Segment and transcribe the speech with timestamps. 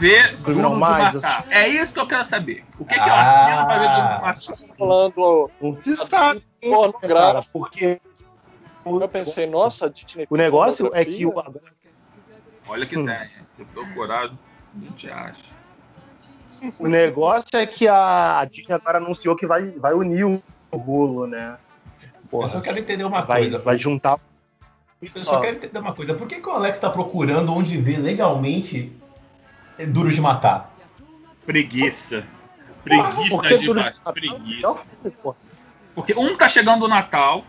[0.00, 1.44] Ver Duro de Matar?
[1.50, 2.64] É isso que eu quero saber.
[2.78, 3.02] O que, ah.
[3.02, 4.34] que eu assino pra ver de Matar?
[4.34, 5.50] Tá falando.
[6.08, 6.42] Sabe.
[6.62, 7.58] Pornográfico.
[7.58, 8.00] Porque.
[8.86, 10.26] Eu pensei, nossa, Disney.
[10.30, 11.34] O negócio é que o.
[12.66, 13.04] Olha que hum.
[13.04, 13.28] tem.
[13.52, 14.32] Se procurar,
[14.74, 15.44] não te acha.
[16.78, 21.58] O negócio é que a Disney agora anunciou que vai, vai unir o rolo, né?
[22.30, 23.58] Porra, eu só quero entender uma vai, coisa.
[23.58, 24.18] Vai juntar.
[25.02, 26.14] Eu só quero entender uma coisa.
[26.14, 28.92] Por que, que o Alex está procurando onde vê legalmente
[29.86, 30.70] Duro de Matar?
[31.46, 32.24] Preguiça.
[32.84, 34.12] Preguiça de matar.
[34.12, 34.80] Preguiça.
[35.94, 37.44] Porque um tá chegando o Natal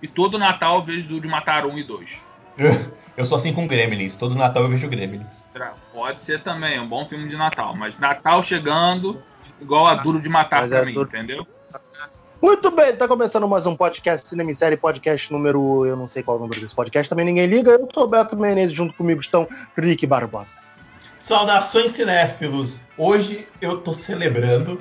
[0.00, 2.20] e todo Natal eu vejo Duro de Matar um e dois.
[3.16, 4.14] Eu sou assim com Gremlins.
[4.14, 5.42] Todo Natal eu vejo Gremlins.
[5.90, 7.74] Pode ser também, é um bom filme de Natal.
[7.74, 9.18] Mas Natal chegando,
[9.58, 11.08] igual a Duro de Matar mas pra é mim, duro...
[11.08, 11.46] entendeu?
[12.42, 15.86] Muito bem, tá começando mais um podcast Cinema e Série, podcast número.
[15.86, 17.70] Eu não sei qual é o número desse podcast, também ninguém liga.
[17.70, 20.65] Eu sou o Beto Menezes, junto comigo estão Rick Barbosa.
[21.26, 22.82] Saudações cinéfilos!
[22.96, 24.80] Hoje eu tô celebrando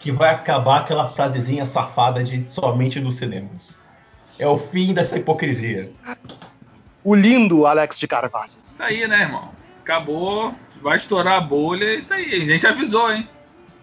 [0.00, 3.78] que vai acabar aquela frasezinha safada de somente nos cinemas.
[4.36, 5.92] É o fim dessa hipocrisia
[7.04, 8.50] o lindo Alex de Carvalho.
[8.66, 9.52] Isso aí, né, irmão?
[9.84, 12.42] Acabou, vai estourar a bolha, é isso aí.
[12.42, 13.28] A gente avisou, hein?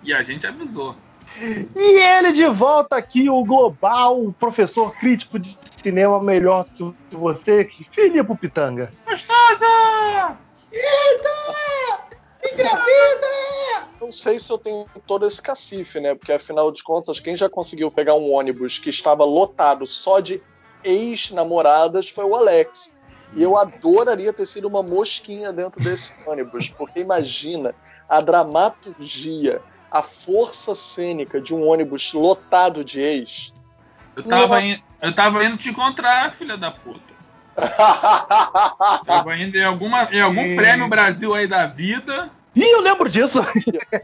[0.04, 0.98] E a gente avisou.
[1.40, 7.64] E ele de volta aqui, o global, o professor crítico de cinema melhor que você,
[7.90, 8.92] Filipe Pitanga.
[9.08, 10.36] Gostosa!
[10.74, 12.01] Eita!
[12.44, 13.88] Engravida!
[14.00, 16.16] Não sei se eu tenho todo esse cacife, né?
[16.16, 20.42] Porque afinal de contas, quem já conseguiu pegar um ônibus que estava lotado só de
[20.84, 22.96] ex-namoradas foi o Alex.
[23.36, 27.74] E eu adoraria ter sido uma mosquinha dentro desse ônibus, porque imagina
[28.10, 33.54] a dramaturgia, a força cênica de um ônibus lotado de ex.
[34.16, 37.21] Eu tava, in, eu tava indo te encontrar, filha da puta.
[39.06, 40.56] Tava indo em, alguma, em algum e...
[40.56, 42.30] prêmio Brasil aí da vida.
[42.56, 43.46] Ih, eu lembro disso.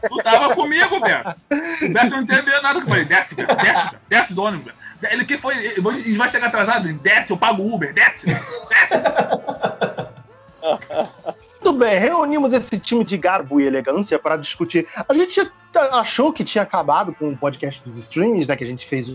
[0.08, 1.34] Tu tava comigo, Beto.
[1.82, 3.04] O Beto não entendeu nada que eu falei.
[3.04, 4.78] Desce, Beto, desce, desce do ônibus, Beto.
[5.14, 5.54] Ele que foi.
[5.54, 6.92] A gente vai chegar atrasado.
[6.94, 8.48] Desce, eu pago o Uber, desce, desce.
[11.62, 14.86] Tudo bem, reunimos esse time de garbo e elegância para discutir.
[15.08, 15.50] A gente
[15.92, 18.56] achou que tinha acabado com o podcast dos streamings, né?
[18.56, 19.10] Que a gente fez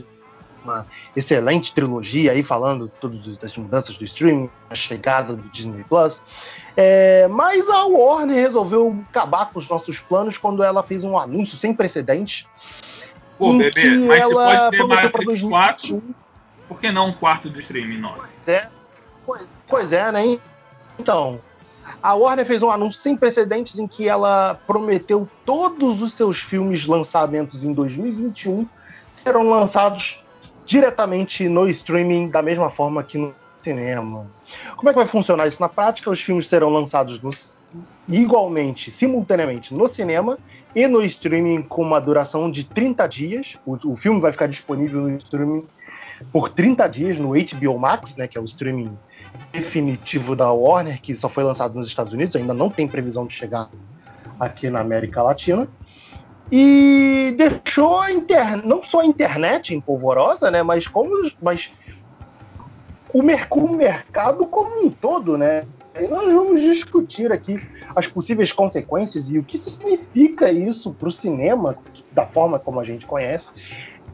[0.63, 0.85] uma
[1.15, 6.21] excelente trilogia aí falando tudo das mudanças do streaming, a chegada do Disney Plus.
[6.75, 11.57] É, mas a Warner resolveu acabar com os nossos planos quando ela fez um anúncio
[11.57, 12.47] sem precedentes
[13.37, 16.03] Pô, bebê, mas você pode ter Matrix 4,
[16.67, 18.17] por que não um quarto de streaming nosso?
[18.17, 18.69] Pois é,
[19.25, 20.39] pois, pois é, né?
[20.97, 21.39] Então,
[22.01, 26.85] a Warner fez um anúncio sem precedentes em que ela prometeu todos os seus filmes
[26.85, 28.67] lançamentos em 2021
[29.13, 30.22] serão lançados
[30.65, 34.27] diretamente no streaming da mesma forma que no cinema.
[34.75, 36.09] Como é que vai funcionar isso na prática?
[36.11, 37.19] Os filmes serão lançados
[38.07, 40.37] igualmente, simultaneamente no cinema
[40.75, 43.57] e no streaming com uma duração de 30 dias.
[43.65, 45.65] O, o, filme vai ficar disponível no streaming
[46.31, 48.91] por 30 dias no HBO Max, né, que é o streaming
[49.51, 53.33] definitivo da Warner, que só foi lançado nos Estados Unidos, ainda não tem previsão de
[53.33, 53.69] chegar
[54.39, 55.67] aqui na América Latina.
[56.51, 58.65] E deixou a inter...
[58.65, 61.71] não só a internet empolvorosa, né, mas como mas
[63.13, 63.47] o, mer...
[63.49, 65.65] o mercado como um todo, né?
[65.95, 67.61] E nós vamos discutir aqui
[67.95, 71.77] as possíveis consequências e o que significa isso para o cinema,
[72.11, 73.51] da forma como a gente conhece,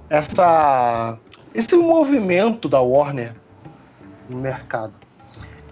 [0.09, 1.17] essa,
[1.53, 3.33] esse movimento da Warner
[4.29, 4.93] no mercado.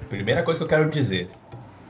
[0.08, 1.30] Primeira coisa que eu quero dizer: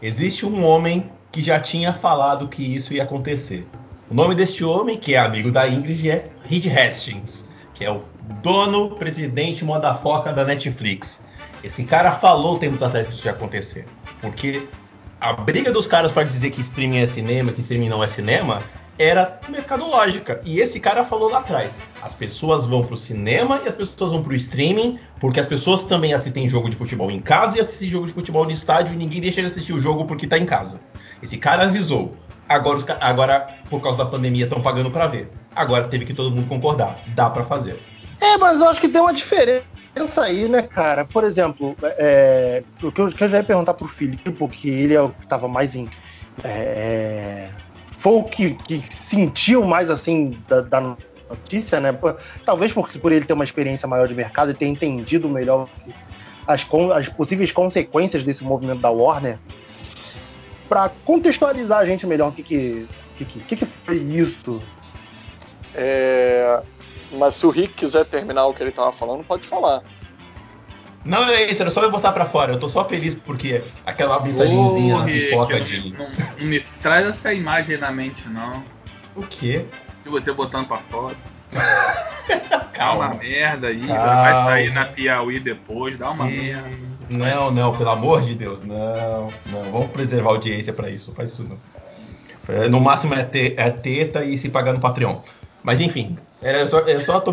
[0.02, 3.68] existe um homem que já tinha falado que isso ia acontecer.
[4.10, 8.04] O nome deste homem, que é amigo da Ingrid, é Reed Hastings, que é o
[8.42, 11.22] dono, presidente, moda foca da Netflix.
[11.62, 13.86] Esse cara falou tempos atrás que isso ia acontecer.
[14.22, 14.66] Porque
[15.20, 18.64] a briga dos caras para dizer que streaming é cinema, que streaming não é cinema,
[18.98, 20.40] era mercadológica.
[20.46, 24.24] E esse cara falou lá atrás: as pessoas vão pro cinema e as pessoas vão
[24.24, 28.08] pro streaming, porque as pessoas também assistem jogo de futebol em casa e assistem jogo
[28.08, 30.80] de futebol de estádio e ninguém deixa de assistir o jogo porque tá em casa.
[31.22, 32.16] Esse cara avisou.
[32.50, 35.30] Agora, agora por causa da pandemia, estão pagando para ver.
[35.56, 37.00] Agora teve que todo mundo concordar.
[37.16, 37.80] Dá para fazer.
[38.20, 41.06] É, mas eu acho que tem uma diferença aí, né, cara?
[41.06, 45.10] Por exemplo, é, o, que eu, já ia perguntar pro Filipe, porque ele é o
[45.10, 45.88] que tava mais em.
[46.44, 47.50] É,
[47.98, 50.96] foi o que, que, sentiu mais assim da, da
[51.30, 51.98] notícia, né?
[52.46, 55.68] Talvez porque por ele ter uma experiência maior de mercado e ter entendido melhor
[56.48, 56.66] as,
[56.96, 59.38] as possíveis consequências desse movimento da Warner.
[60.70, 62.88] Para contextualizar a gente melhor o que, que,
[63.26, 64.62] que, que, foi isso.
[65.74, 66.62] É,
[67.12, 69.84] mas se o Rick quiser terminar o que ele estava falando, pode falar.
[71.06, 72.54] Não é isso, era só eu botar pra fora.
[72.54, 75.82] Eu tô só feliz porque aquela mensagenzinha pipoca não, de.
[75.82, 78.64] me, não, não me traz essa imagem na mente, não.
[79.16, 79.66] O quê?
[80.04, 81.16] De você botando pra fora.
[82.50, 83.06] Dá Calma.
[83.08, 86.70] uma merda aí, vai sair na Piauí depois, dá uma E- merda.
[87.10, 89.64] Não, não, pelo amor de Deus, não, não.
[89.72, 91.58] Vamos preservar a audiência pra isso, faz isso não.
[92.48, 95.22] É, No máximo é, te- é teta e se pagar no Patreon.
[95.64, 97.32] Mas enfim, era- eu só, eu só tô,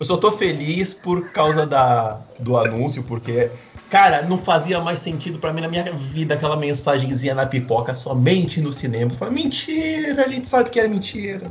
[0.00, 3.50] eu só tô feliz por causa da, do anúncio, porque,
[3.88, 8.60] cara, não fazia mais sentido pra mim na minha vida aquela mensagenzinha na pipoca somente
[8.60, 9.12] no cinema.
[9.12, 11.50] Eu falei, mentira, a gente sabe que era mentira.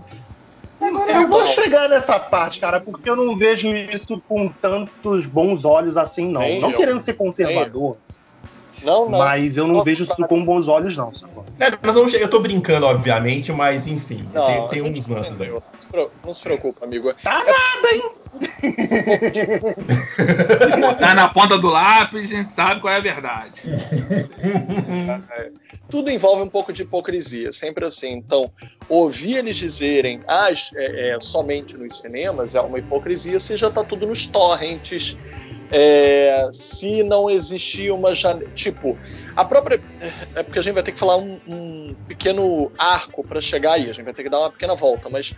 [0.82, 5.66] Agora Eu vou chegar nessa parte, cara, porque eu não vejo isso com tantos bons
[5.66, 6.42] olhos assim, não.
[6.42, 6.78] Nem não eu.
[6.78, 7.98] querendo ser conservador,
[8.84, 9.20] Não, não.
[9.20, 11.46] mas eu não Não, vejo isso com bons olhos, não, sacou?
[11.60, 15.50] É, vamos che- eu tô brincando, obviamente, mas enfim, Não, tem, tem uns lances aí.
[15.50, 17.14] Não se pro- Não se preocupa, amigo.
[17.24, 18.02] Tá nada, hein?
[20.80, 23.54] Botar na ponta do lápis, a gente sabe qual é a verdade.
[25.90, 28.14] Tudo envolve um pouco de hipocrisia, sempre assim.
[28.14, 28.50] Então,
[28.88, 33.84] ouvir eles dizerem ah, é, é, somente nos cinemas é uma hipocrisia se já tá
[33.84, 35.18] tudo nos torrents.
[35.72, 38.50] é, se não existia uma janela.
[38.52, 38.98] Tipo,
[39.36, 39.82] a própria.
[40.36, 43.90] É porque a gente vai ter que falar um, um pequeno arco para chegar aí,
[43.90, 45.34] a gente vai ter que dar uma pequena volta, mas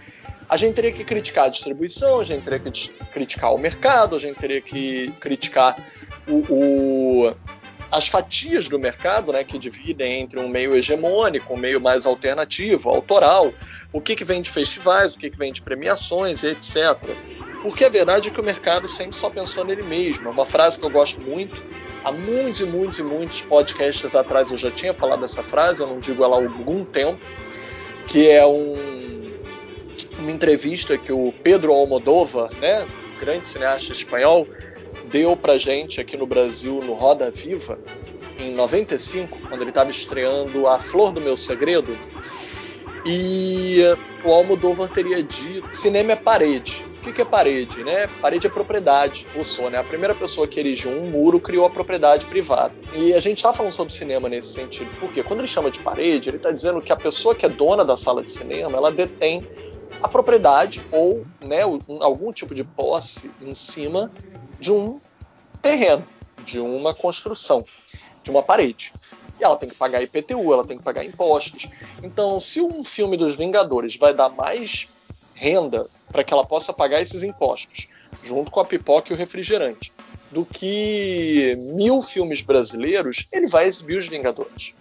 [0.50, 4.20] a gente teria que criticar a distribuição, a gente teria que criticar o mercado, a
[4.20, 5.76] gente teria que criticar
[6.28, 6.46] o-
[7.28, 7.36] o,
[7.92, 12.90] as fatias do mercado, né, que dividem entre um meio hegemônico, um meio mais alternativo,
[12.90, 13.54] autoral,
[13.94, 16.98] o que, que vem de festivais, o que, que vem de premiações, etc.
[17.62, 20.30] Porque a verdade é que o mercado sempre só pensou nele mesmo.
[20.30, 21.62] É uma frase que eu gosto muito.
[22.04, 25.88] Há muitos e muitos e muitos podcasts atrás eu já tinha falado essa frase, eu
[25.88, 27.20] não digo ela há algum tempo,
[28.08, 29.01] que é um-
[30.22, 32.88] uma entrevista que o Pedro Almodóvar, né,
[33.20, 34.48] grande cineasta espanhol,
[35.06, 37.80] deu pra gente aqui no Brasil no Roda Viva
[38.40, 41.96] em 95, quando ele estava estreando A Flor do Meu Segredo.
[43.06, 43.80] E
[44.24, 46.86] o Almodóvar teria dito: cinema é parede.
[47.00, 47.84] O que que é parede?
[47.84, 48.08] Né?
[48.22, 49.26] Parede é propriedade.
[49.34, 49.80] Rousseau, né?
[49.80, 52.76] A primeira pessoa que erigiu um muro criou a propriedade privada.
[52.94, 54.92] E a gente está falando sobre cinema nesse sentido.
[55.00, 57.84] Porque quando ele chama de parede, ele está dizendo que a pessoa que é dona
[57.84, 59.48] da sala de cinema, ela detém
[60.02, 64.10] a propriedade ou né, um- algum tipo de posse em cima
[64.60, 65.00] de um
[65.62, 66.06] terreno,
[66.44, 67.64] de uma construção,
[68.24, 68.92] de uma parede.
[69.40, 71.68] E ela tem que pagar IPTU, ela tem que pagar impostos.
[72.04, 74.88] Então, se um filme dos Vingadores vai dar mais
[75.34, 77.88] renda para que ela possa pagar esses impostos,
[78.22, 79.92] junto com a pipoca e o refrigerante,
[80.30, 84.74] do que mil filmes brasileiros, ele vai exibir os Vingadores.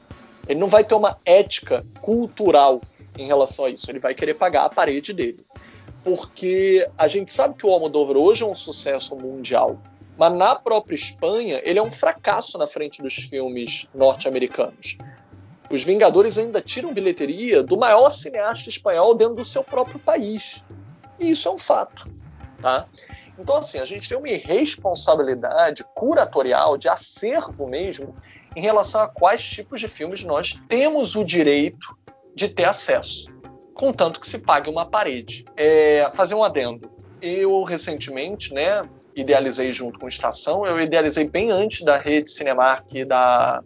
[0.46, 2.80] Ele não vai ter uma ética cultural
[3.18, 3.90] em relação a isso.
[3.90, 5.44] Ele vai querer pagar a parede dele.
[6.02, 9.80] Porque a gente sabe que o Almodóvar hoje é um sucesso mundial,
[10.16, 14.96] mas na própria Espanha ele é um fracasso na frente dos filmes norte-americanos.
[15.70, 20.64] Os Vingadores ainda tiram bilheteria do maior cineasta espanhol dentro do seu próprio país.
[21.20, 22.10] E isso é um fato.
[22.60, 22.86] Tá?
[23.38, 28.14] Então, assim, a gente tem uma irresponsabilidade curatorial, de acervo mesmo,
[28.54, 31.96] em relação a quais tipos de filmes nós temos o direito
[32.40, 33.26] de ter acesso,
[33.74, 35.44] contanto que se pague uma parede.
[35.54, 36.90] É, fazer um adendo.
[37.20, 38.82] Eu, recentemente, né,
[39.14, 43.62] idealizei junto com Estação, eu idealizei bem antes da rede Cinemark e da,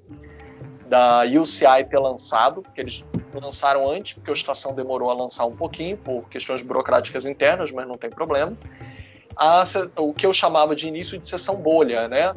[0.89, 5.55] da UCI ter lançado, porque eles lançaram antes, porque o Estação demorou a lançar um
[5.55, 8.59] pouquinho, por questões burocráticas internas, mas não tem problema.
[9.37, 9.63] A,
[9.99, 12.35] o que eu chamava de início de sessão bolha, né?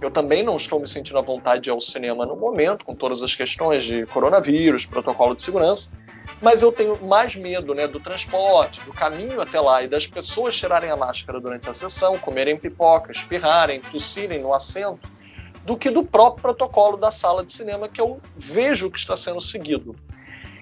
[0.00, 2.94] Eu também não estou me sentindo à vontade de ir ao cinema no momento, com
[2.94, 5.96] todas as questões de coronavírus, protocolo de segurança,
[6.40, 10.56] mas eu tenho mais medo né, do transporte, do caminho até lá e das pessoas
[10.56, 15.10] tirarem a máscara durante a sessão, comerem pipoca, espirrarem, tossirem no assento,
[15.64, 19.40] do que do próprio protocolo da sala de cinema que eu vejo que está sendo
[19.40, 19.96] seguido.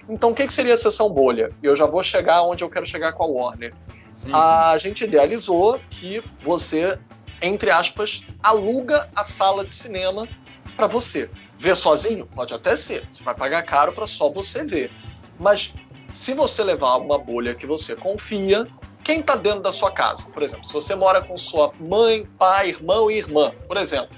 [0.08, 1.52] Então, o que, que seria a sessão bolha?
[1.62, 3.74] Eu já vou chegar onde eu quero chegar com a Warner.
[4.14, 4.30] Sim.
[4.32, 6.98] A gente idealizou que você,
[7.42, 10.28] entre aspas, aluga a sala de cinema
[10.74, 11.30] para você.
[11.58, 12.26] Ver sozinho?
[12.26, 13.06] Pode até ser.
[13.10, 14.90] Você vai pagar caro para só você ver.
[15.38, 15.74] Mas
[16.14, 18.66] se você levar uma bolha que você confia,
[19.04, 20.30] quem está dentro da sua casa?
[20.30, 24.16] Por exemplo, se você mora com sua mãe, pai, irmão e irmã, por exemplo,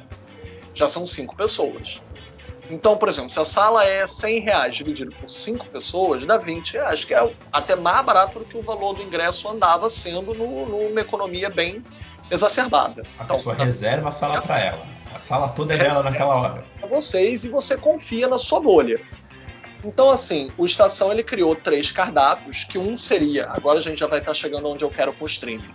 [0.75, 2.01] já são cinco pessoas.
[2.71, 6.75] Então, por exemplo, se a sala é 100 reais dividido por cinco pessoas, dá 20
[6.75, 10.67] reais, que é até mais barato do que o valor do ingresso andava sendo no-
[10.67, 11.83] numa economia bem
[12.31, 13.03] exacerbada.
[13.19, 14.87] A Então, pessoa reserva a sala pra ela.
[15.15, 16.65] A sala toda é dela naquela hora.
[16.79, 19.01] para vocês e você confia na sua bolha.
[19.85, 24.07] Então, assim, o Estação ele criou três cardápios, que um seria, agora a gente já
[24.07, 25.73] vai estar chegando onde eu quero com o streaming,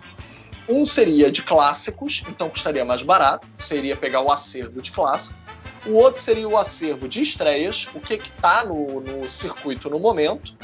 [0.67, 5.39] Um seria de clássicos, então custaria mais barato, seria pegar o acervo de clássico.
[5.85, 10.55] O outro seria o acervo de estreias, o que está no, no circuito no momento.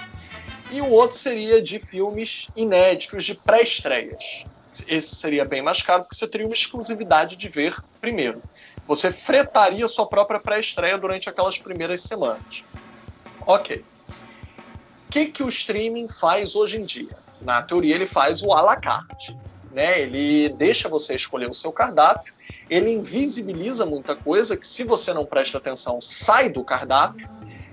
[0.71, 4.45] E o outro seria de filmes inéditos, de pré-estreias.
[4.87, 8.41] Esse seria bem mais caro, porque você teria uma exclusividade de ver primeiro.
[8.87, 12.63] Você fretaria sua própria pré-estreia durante aquelas primeiras semanas.
[13.45, 13.83] Ok.
[15.07, 17.15] O que, que o streaming faz hoje em dia?
[17.41, 19.35] Na teoria, ele faz o à la carte.
[19.71, 20.01] Né?
[20.01, 22.33] Ele deixa você escolher o seu cardápio,
[22.69, 27.27] ele invisibiliza muita coisa que, se você não presta atenção, sai do cardápio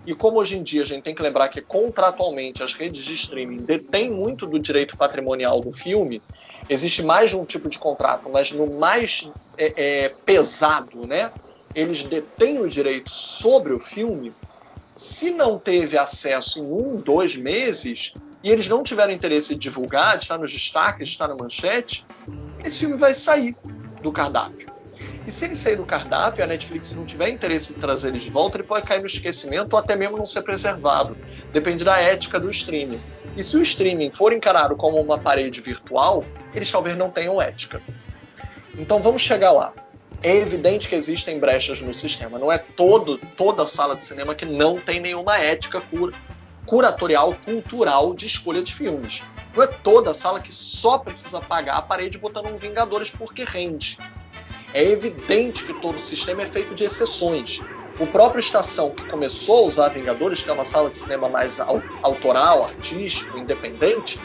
[0.06, 3.14] e como hoje em dia a gente tem que lembrar que contratualmente as redes de
[3.14, 6.22] streaming detêm muito do direito patrimonial do filme,
[6.68, 11.32] existe mais de um tipo de contrato, mas no mais é, é, pesado, né?
[11.74, 14.32] Eles detêm o direito sobre o filme.
[14.96, 20.16] Se não teve acesso em um, dois meses, e eles não tiveram interesse em divulgar,
[20.16, 22.06] de estar nos destaques, de estar na manchete,
[22.64, 23.54] esse filme vai sair
[24.02, 24.75] do cardápio.
[25.26, 28.30] E se ele sair do cardápio, a Netflix não tiver interesse em trazer ele de
[28.30, 31.16] volta, ele pode cair no esquecimento ou até mesmo não ser preservado.
[31.52, 33.00] Depende da ética do streaming.
[33.36, 37.82] E se o streaming for encarado como uma parede virtual, eles talvez não tenham ética.
[38.78, 39.72] Então vamos chegar lá.
[40.22, 42.38] É evidente que existem brechas no sistema.
[42.38, 46.12] Não é todo, toda sala de cinema que não tem nenhuma ética cura,
[46.66, 49.24] curatorial, cultural de escolha de filmes.
[49.54, 53.98] Não é toda sala que só precisa pagar a parede botando um Vingadores porque rende
[54.76, 57.62] é evidente que todo o sistema é feito de exceções.
[57.98, 61.58] O próprio Estação, que começou a usar Vingadores, que é uma sala de cinema mais
[62.02, 64.20] autoral, artístico, independente,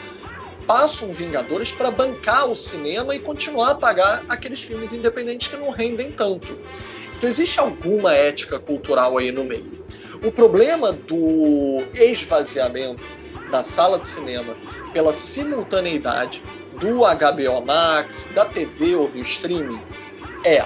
[0.66, 5.56] passa um Vingadores para bancar o cinema e continuar a pagar aqueles filmes independentes que
[5.56, 6.58] não rendem tanto.
[7.16, 9.82] Então existe alguma ética cultural aí no meio.
[10.22, 13.02] O problema do esvaziamento
[13.50, 14.54] da sala de cinema
[14.92, 16.42] pela simultaneidade
[16.78, 19.80] do HBO Max, da TV ou do streaming
[20.44, 20.64] é: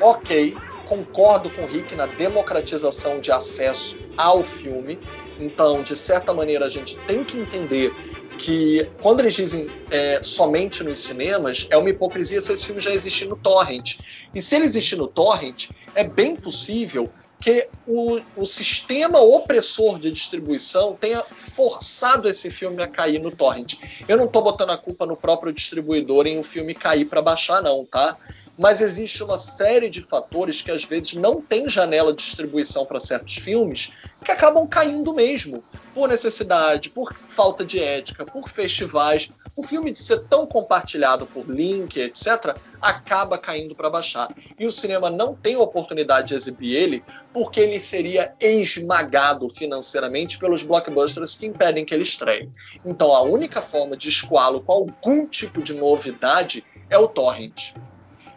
[0.00, 4.98] ok, concordo com o Rick na democratização de acesso ao filme.
[5.38, 7.94] Então, de certa maneira, a gente tem que entender
[8.36, 12.90] que quando eles dizem é, somente nos cinemas, é uma hipocrisia se esse filme já
[12.90, 13.98] existir no torrent.
[14.34, 17.08] E se ele existir no torrent, é bem possível
[17.40, 23.76] que o, o, sistema opressor de distribuição tenha forçado esse filme a cair no torrent.
[24.06, 27.62] Eu não estou botando a culpa no próprio distribuidor em o filme cair para baixar,
[27.62, 28.14] não, tá?
[28.60, 33.00] Mas existe uma série de fatores que às vezes não tem janela de distribuição para
[33.00, 33.90] certos filmes
[34.22, 35.64] que acabam caindo mesmo,
[35.94, 39.30] por necessidade, por falta de ética, por festivais.
[39.56, 44.28] O filme de ser tão compartilhado por link, etc., acaba caindo para baixar.
[44.58, 50.62] E o cinema não tem oportunidade de exibir ele porque ele seria esmagado financeiramente pelos
[50.62, 52.50] blockbusters que impedem que ele estreie.
[52.84, 57.72] Então a única forma de escoá-lo com algum tipo de novidade é o torrent.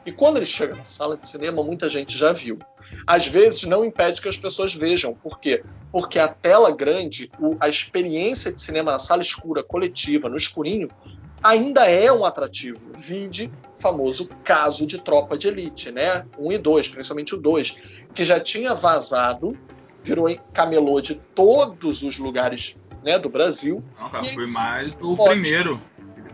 [0.05, 2.57] E quando ele chega na sala de cinema, muita gente já viu.
[3.07, 5.13] Às vezes não impede que as pessoas vejam.
[5.13, 5.63] Por quê?
[5.91, 10.89] Porque a tela grande, a experiência de cinema na sala escura, coletiva, no escurinho,
[11.41, 12.79] ainda é um atrativo.
[12.95, 16.25] Vide famoso caso de Tropa de Elite, né?
[16.38, 17.75] Um e dois, principalmente o dois,
[18.13, 19.57] que já tinha vazado,
[20.03, 23.83] virou camelô de todos os lugares né, do Brasil.
[24.00, 25.81] Não, cara, foi mais o primeiro.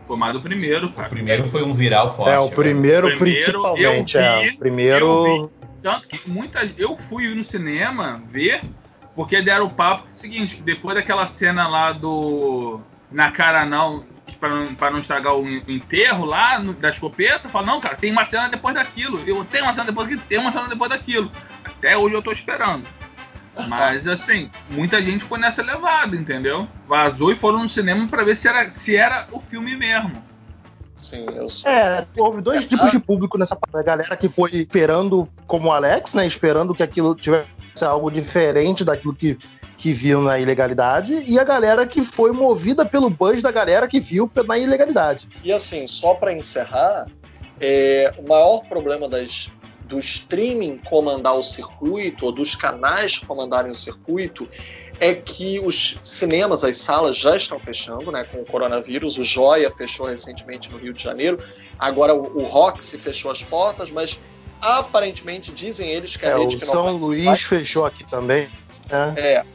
[0.10, 1.08] Foi mais do primeiro, cara.
[1.08, 2.32] O primeiro foi um viral forte.
[2.32, 4.18] É, o primeiro, primeiro principalmente.
[4.18, 5.52] Vi, é, o primeiro.
[5.84, 6.68] tanto que muita.
[6.80, 8.62] Eu fui no cinema ver,
[9.16, 12.82] porque deram o papo é seguinte, que depois daquela cena lá do.
[13.12, 14.04] Na cara não,
[14.40, 18.12] para não, pra não estragar o enterro lá no, da escopeta, fala, não, cara, tem
[18.12, 19.22] uma cena depois daquilo.
[19.28, 21.30] Eu tenho uma cena depois daquilo, tem uma cena depois daquilo.
[21.64, 22.84] Até hoje eu tô esperando.
[23.68, 26.68] Mas assim, muita gente foi nessa levada, entendeu?
[26.88, 30.30] Vazou e foram no cinema para ver se era, se era o filme mesmo.
[30.96, 31.72] Sim, eu sei.
[31.72, 33.76] É, houve dois tipos de público nessa parte.
[33.78, 36.28] A galera que foi esperando, como o Alex, né?
[36.28, 37.48] Esperando que aquilo tivesse
[37.82, 39.38] algo diferente daquilo que,
[39.78, 44.00] que viu na ilegalidade, e a galera que foi movida pelo buzz da galera que
[44.00, 45.30] viu na ilegalidade.
[45.42, 47.06] E assim, só para encerrar,
[47.62, 49.52] é, o maior problema das
[49.90, 54.48] do streaming comandar o circuito, ou dos canais comandarem o circuito,
[55.00, 59.18] é que os cinemas, as salas já estão fechando, né, com o coronavírus.
[59.18, 61.44] O Joia fechou recentemente no Rio de Janeiro.
[61.78, 64.20] Agora o, o Roxy fechou as portas, mas
[64.62, 67.38] aparentemente dizem eles que a é, rede que São Luís vai...
[67.38, 68.48] fechou aqui também.
[68.88, 69.16] Né?
[69.18, 69.46] É,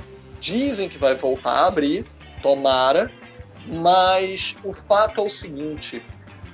[0.40, 2.04] dizem que vai voltar a abrir,
[2.42, 3.10] tomara.
[3.66, 6.02] Mas o fato é o seguinte: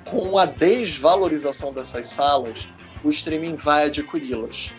[0.05, 2.69] com a desvalorização dessas salas,
[3.05, 4.73] o streaming vai adquiri-las.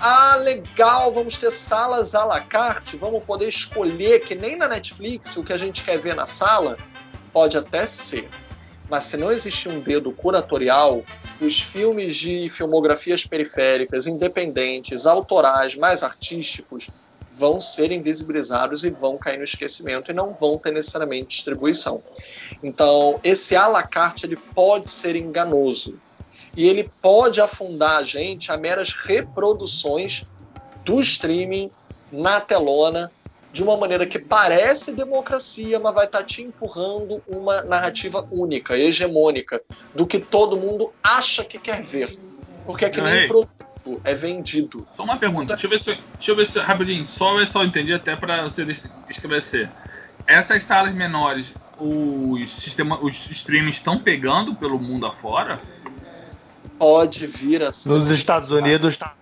[0.00, 5.36] Ah, legal, vamos ter salas à la carte, vamos poder escolher, que nem na Netflix,
[5.36, 6.76] o que a gente quer ver na sala,
[7.32, 8.28] pode até ser.
[8.90, 11.04] Mas se não existir um dedo curatorial,
[11.40, 16.90] os filmes de filmografias periféricas, independentes, autorais, mais artísticos,
[17.38, 22.02] vão ser invisibilizados e vão cair no esquecimento e não vão ter necessariamente distribuição.
[22.62, 25.98] Então, esse à la carte ele pode ser enganoso
[26.56, 30.24] e ele pode afundar a gente a meras reproduções
[30.84, 31.70] do streaming
[32.10, 33.10] na telona
[33.52, 38.76] de uma maneira que parece democracia, mas vai estar tá te empurrando uma narrativa única,
[38.76, 39.60] hegemônica,
[39.94, 42.16] do que todo mundo acha que quer ver.
[42.64, 44.86] Porque é que nem produto, é vendido.
[44.96, 47.54] Só uma pergunta, deixa eu ver se, deixa eu ver se rapidinho, só ver se
[47.54, 48.66] eu entendi até para você
[49.10, 49.70] esclarecer.
[50.26, 55.60] Essas salas menores, os, sistema, os streams estão pegando pelo mundo afora?
[56.82, 57.88] Pode vir assim.
[57.88, 59.14] Nos Estados Unidos está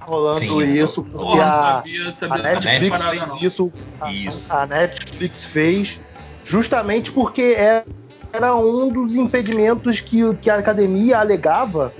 [0.00, 3.72] rolando Sim, isso porque a, sabia, sabia, a, Netflix fez isso,
[4.10, 4.52] isso.
[4.52, 6.00] A, a, Netflix fez
[6.44, 7.54] justamente porque
[8.32, 11.94] era um dos impedimentos que, que a academia alegava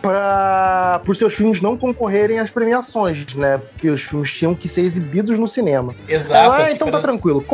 [0.00, 3.58] para os seus filmes não concorrerem às premiações, né?
[3.58, 5.94] Porque os filmes tinham que ser exibidos no cinema.
[6.08, 6.52] Exato.
[6.52, 7.44] Ah, então tá tranquilo.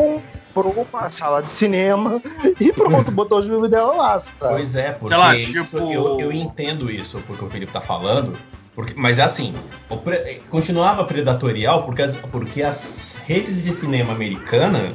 [0.56, 2.18] Comprou uma sala de cinema
[2.58, 4.20] e pronto, botou os filmes dela lá.
[4.20, 4.54] Sabe?
[4.54, 5.58] Pois é, porque lá, tipo...
[5.60, 8.32] isso, eu, eu entendo isso, porque o Felipe tá falando.
[8.74, 9.54] Porque, mas é assim,
[10.02, 14.94] pre, continuava predatorial porque as, porque as redes de cinema americana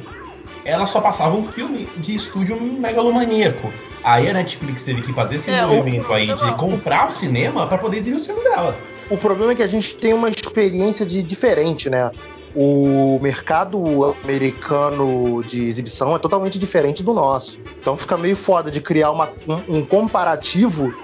[0.64, 3.72] elas só passavam filme de estúdio megalomaníaco.
[4.02, 7.68] Aí a Netflix teve que fazer esse é, movimento o, aí de comprar o cinema
[7.68, 8.76] para poder exibir o filme dela.
[9.10, 12.10] O problema é que a gente tem uma experiência de diferente, né?
[12.54, 17.58] O mercado americano de exibição é totalmente diferente do nosso.
[17.80, 20.94] Então fica meio foda de criar uma, um, um comparativo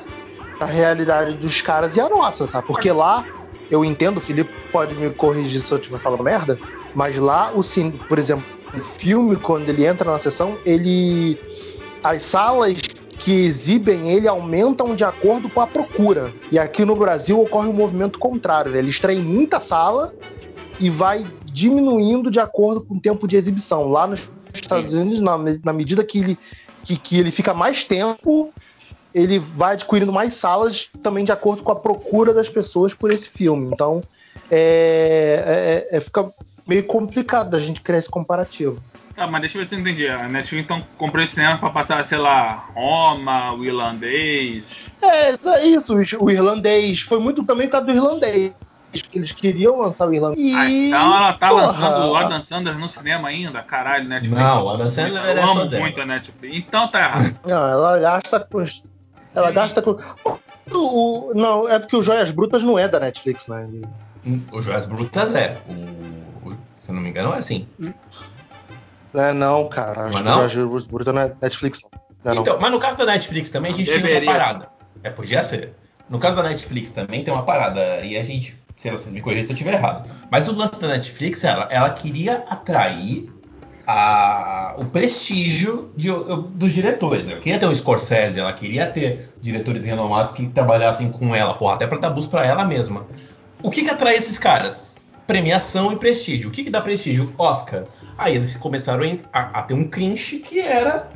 [0.58, 2.66] da realidade dos caras e a nossa, sabe?
[2.66, 3.24] Porque lá,
[3.70, 6.58] eu entendo, o Felipe pode me corrigir se eu estiver falando merda,
[6.94, 7.62] mas lá, o
[8.06, 11.38] por exemplo, o filme, quando ele entra na sessão, ele.
[12.02, 12.78] As salas
[13.18, 16.32] que exibem ele aumentam de acordo com a procura.
[16.52, 18.70] E aqui no Brasil ocorre um movimento contrário.
[18.70, 18.78] Né?
[18.78, 20.14] Ele extrai muita sala
[20.80, 23.88] e vai diminuindo de acordo com o tempo de exibição.
[23.88, 24.20] Lá nos
[24.54, 26.38] Estados Unidos, na, na medida que ele,
[26.84, 28.52] que, que ele fica mais tempo,
[29.14, 33.28] ele vai adquirindo mais salas também de acordo com a procura das pessoas por esse
[33.28, 33.70] filme.
[33.72, 34.02] Então,
[34.50, 36.30] é, é, é fica
[36.66, 38.80] meio complicado da gente criar esse comparativo.
[39.16, 40.06] Tá, mas deixa eu ver se eu entendi.
[40.06, 44.64] A Netflix então comprou esse cinema pra passar, sei lá, Roma, o irlandês.
[45.02, 45.34] É,
[45.66, 47.00] isso, o irlandês.
[47.00, 48.52] Foi muito também por causa do irlandês.
[49.02, 50.54] Que eles queriam lançar o irlandês.
[50.54, 51.66] Ah, então ela tá Porra.
[51.66, 53.62] lançando o Adam Sandler no cinema ainda?
[53.62, 54.38] Caralho, Netflix.
[54.38, 56.56] Não, o Adam Sandler eu amo muito a Netflix.
[56.56, 57.36] Então tá errado.
[57.46, 58.64] Não, ela gasta com.
[59.34, 59.96] Ela gasta com.
[60.70, 63.66] O, não, é porque o Joias Brutas não é da Netflix, né?
[64.52, 65.56] O Joias Brutas é.
[65.66, 67.66] O, o, se eu não me engano, é assim.
[69.14, 70.08] É não, cara.
[70.08, 70.48] Acho não?
[70.48, 71.80] que o Bruto não é Netflix.
[71.82, 72.34] Não.
[72.34, 74.20] Não, então, mas no caso da Netflix também a gente Deveria.
[74.20, 74.68] tem uma parada.
[75.02, 75.74] É, podia ser.
[76.08, 78.00] No caso da Netflix também tem uma parada.
[78.04, 80.08] E a gente, lá, vocês me corrigem se eu estiver errado.
[80.30, 83.28] Mas o lance da Netflix, ela, ela queria atrair
[83.86, 87.28] a, o prestígio de, dos diretores.
[87.28, 91.74] Ela queria ter o Scorsese, ela queria ter diretores renomados que trabalhassem com ela, porra,
[91.74, 93.06] até para dar busca para ela mesma.
[93.62, 94.84] O que, que atrai esses caras?
[95.26, 96.50] Premiação e prestígio.
[96.50, 97.32] O que, que dá prestígio?
[97.38, 97.84] Oscar.
[98.16, 101.10] Aí eles começaram a, a, ter um cringe que era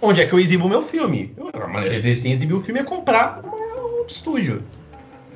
[0.00, 1.34] onde é que eu exibo meu filme?
[1.54, 4.62] A maneira deles de exibir o filme é comprar um estúdio.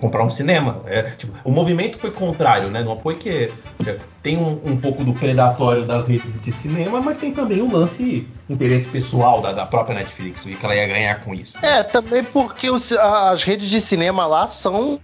[0.03, 0.83] Comprar um cinema.
[0.87, 2.83] É, tipo, o movimento foi contrário, né?
[2.83, 3.53] Não foi que
[4.21, 7.73] tem um, um, pouco do predatório das redes de cinema, mas tem também o um
[7.73, 11.57] lance interesse pessoal da, da, própria Netflix, o que ela ia ganhar com isso.
[11.65, 14.99] É, também porque os, as redes de cinema lá são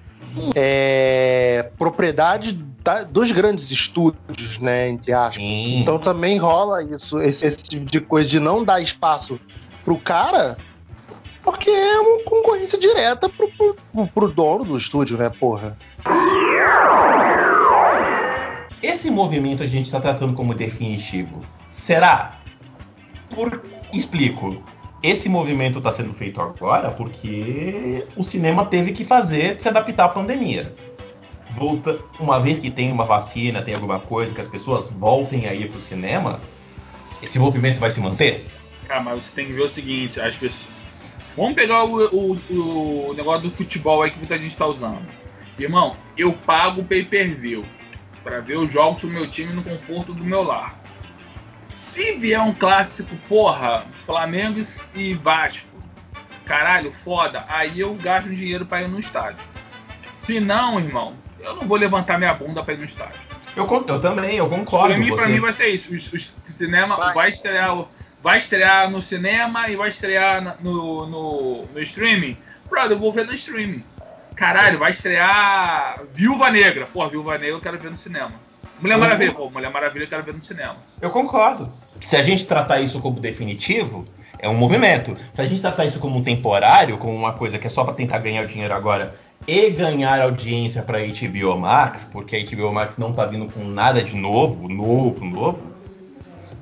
[0.56, 5.36] é, propriedade da, dos grandes estúdios, né, entre aspas.
[5.36, 5.78] Sim.
[5.78, 9.38] Então também rola isso, esse, esse, tipo de coisa de não dar espaço
[9.84, 10.56] pro cara,
[11.50, 15.78] porque é uma concorrência direta pro, pro, pro dono do estúdio, né, porra.
[18.82, 21.40] Esse movimento a gente está tratando como definitivo.
[21.70, 22.38] Será?
[23.34, 24.62] Por explico
[25.02, 30.08] esse movimento está sendo feito agora porque o cinema teve que fazer se adaptar à
[30.08, 30.74] pandemia.
[31.52, 35.54] Volta, uma vez que tem uma vacina, tem alguma coisa, que as pessoas voltem a
[35.54, 36.40] ir para o cinema,
[37.22, 38.44] esse movimento vai se manter?
[38.86, 40.77] Cara, mas você tem que ver o seguinte, as pessoas.
[41.36, 45.06] Vamos pegar o, o, o negócio do futebol aí que muita gente está usando.
[45.58, 47.64] Irmão, eu pago o pay-per-view
[48.22, 50.80] para ver os jogos do meu time no conforto do meu lar.
[51.74, 54.60] Se vier um clássico, porra, Flamengo
[54.94, 55.68] e Vasco,
[56.44, 59.44] caralho, foda, aí eu gasto dinheiro para ir no estádio.
[60.20, 63.20] Se não, irmão, eu não vou levantar minha bunda para ir no estádio.
[63.56, 64.88] Eu, eu também, eu concordo.
[64.88, 65.92] Pra mim, pra mim vai ser isso.
[65.92, 67.88] O, o cinema vai, vai estrear o,
[68.22, 72.36] vai estrear no cinema e vai estrear no, no, no streaming.
[72.68, 73.82] Brother, eu vou ver no streaming.
[74.34, 76.86] Caralho, vai estrear Viúva Negra.
[76.92, 78.32] Pô, Viúva Negra eu quero ver no cinema.
[78.80, 80.76] Mulher Maravilha, pô, Mulher Maravilha eu quero ver no cinema.
[81.00, 81.68] Eu concordo.
[82.04, 84.06] Se a gente tratar isso como definitivo,
[84.38, 85.16] é um movimento.
[85.32, 87.94] Se a gente tratar isso como um temporário, como uma coisa que é só para
[87.94, 92.96] tentar ganhar o dinheiro agora e ganhar audiência para HBO Max, porque a HBO Max
[92.96, 95.67] não tá vindo com nada de novo, novo, novo.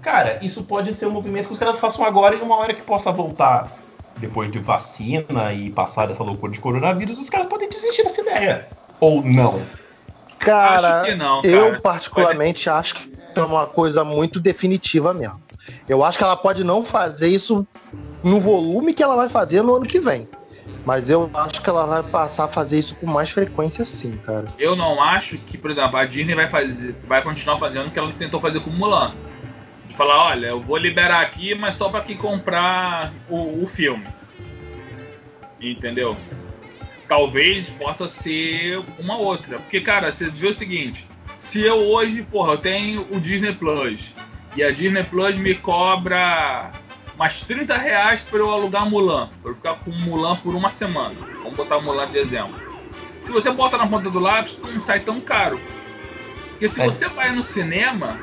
[0.06, 2.80] Cara, isso pode ser um movimento que os caras façam agora e uma hora que
[2.80, 3.68] possa voltar
[4.18, 8.68] depois de vacina e passar dessa loucura de coronavírus, os caras podem desistir dessa ideia.
[9.00, 9.60] Ou não.
[10.38, 11.52] Cara, acho não, cara.
[11.52, 12.78] eu particularmente pode...
[12.78, 15.42] acho que é uma coisa muito definitiva mesmo.
[15.88, 17.66] Eu acho que ela pode não fazer isso
[18.22, 20.28] no volume que ela vai fazer no ano que vem.
[20.84, 24.46] Mas eu acho que ela vai passar a fazer isso com mais frequência sim, cara.
[24.56, 27.98] Eu não acho que, por exemplo, a Disney vai fazer, vai continuar fazendo o que
[27.98, 29.12] ela tentou fazer com Mulan.
[29.96, 34.06] Falar, olha, eu vou liberar aqui, mas só para quem comprar o, o filme.
[35.58, 36.14] Entendeu?
[37.08, 39.58] Talvez possa ser uma outra.
[39.58, 41.06] Porque, cara, você vê o seguinte:
[41.40, 44.12] se eu hoje, porra, eu tenho o Disney Plus
[44.54, 46.70] e a Disney Plus me cobra
[47.16, 51.14] mais 30 reais para eu alugar Mulan, para eu ficar com Mulan por uma semana.
[51.42, 52.60] Vamos botar Mulan de exemplo.
[53.24, 55.58] Se você bota na ponta do lápis, não sai tão caro.
[56.50, 56.84] Porque se é.
[56.84, 58.18] você vai no cinema,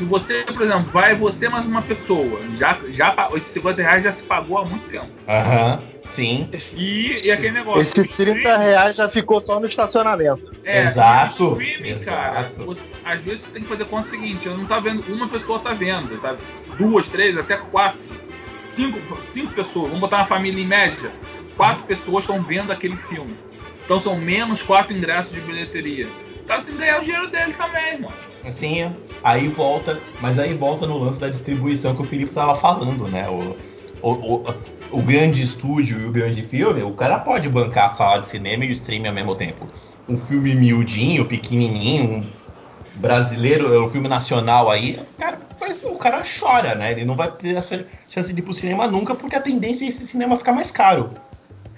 [0.00, 4.12] se você, por exemplo, vai você mais uma pessoa, já, já os 50 reais já
[4.14, 5.08] se pagou há muito tempo.
[5.28, 5.74] Aham.
[5.74, 6.00] Uhum.
[6.10, 6.48] Sim.
[6.74, 7.82] E, e aquele negócio.
[7.82, 10.42] Esse 30 reais já ficou só no estacionamento.
[10.64, 11.52] É, Exato.
[11.52, 12.04] streaming, Exato.
[12.04, 15.28] cara, você, às vezes você tem que fazer conta seguinte: eu não tá vendo, uma
[15.28, 16.34] pessoa tá vendo, tá?
[16.78, 18.00] Duas, três, até quatro.
[18.74, 21.12] Cinco, cinco pessoas, vamos botar uma família em média.
[21.56, 23.36] Quatro pessoas estão vendo aquele filme.
[23.84, 26.08] Então são menos quatro ingressos de bilheteria.
[26.40, 28.29] O cara tem que ganhar o dinheiro dele também, mano.
[28.48, 33.06] Sim, aí volta, mas aí volta no lance da distribuição que o Felipe tava falando,
[33.08, 33.28] né?
[33.28, 33.56] O,
[34.02, 34.54] o, o,
[34.92, 38.64] o grande estúdio e o grande filme, o cara pode bancar a sala de cinema
[38.64, 39.68] e o streaming ao mesmo tempo.
[40.08, 42.32] Um filme miudinho, pequenininho, um
[42.96, 46.92] brasileiro, um filme nacional aí, cara, mas o cara chora, né?
[46.92, 49.88] Ele não vai ter essa chance de ir pro cinema nunca, porque a tendência é
[49.88, 51.10] esse cinema ficar mais caro.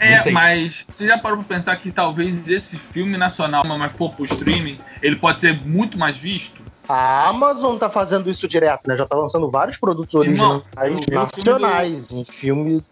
[0.02, 4.24] É, mas você já parou pra pensar que talvez esse filme nacional, mas for pro
[4.24, 6.60] streaming, ele pode ser muito mais visto?
[6.88, 8.96] A Amazon tá fazendo isso direto, né?
[8.96, 10.62] Já tá lançando vários produtos originais
[11.08, 12.82] nacionais em filme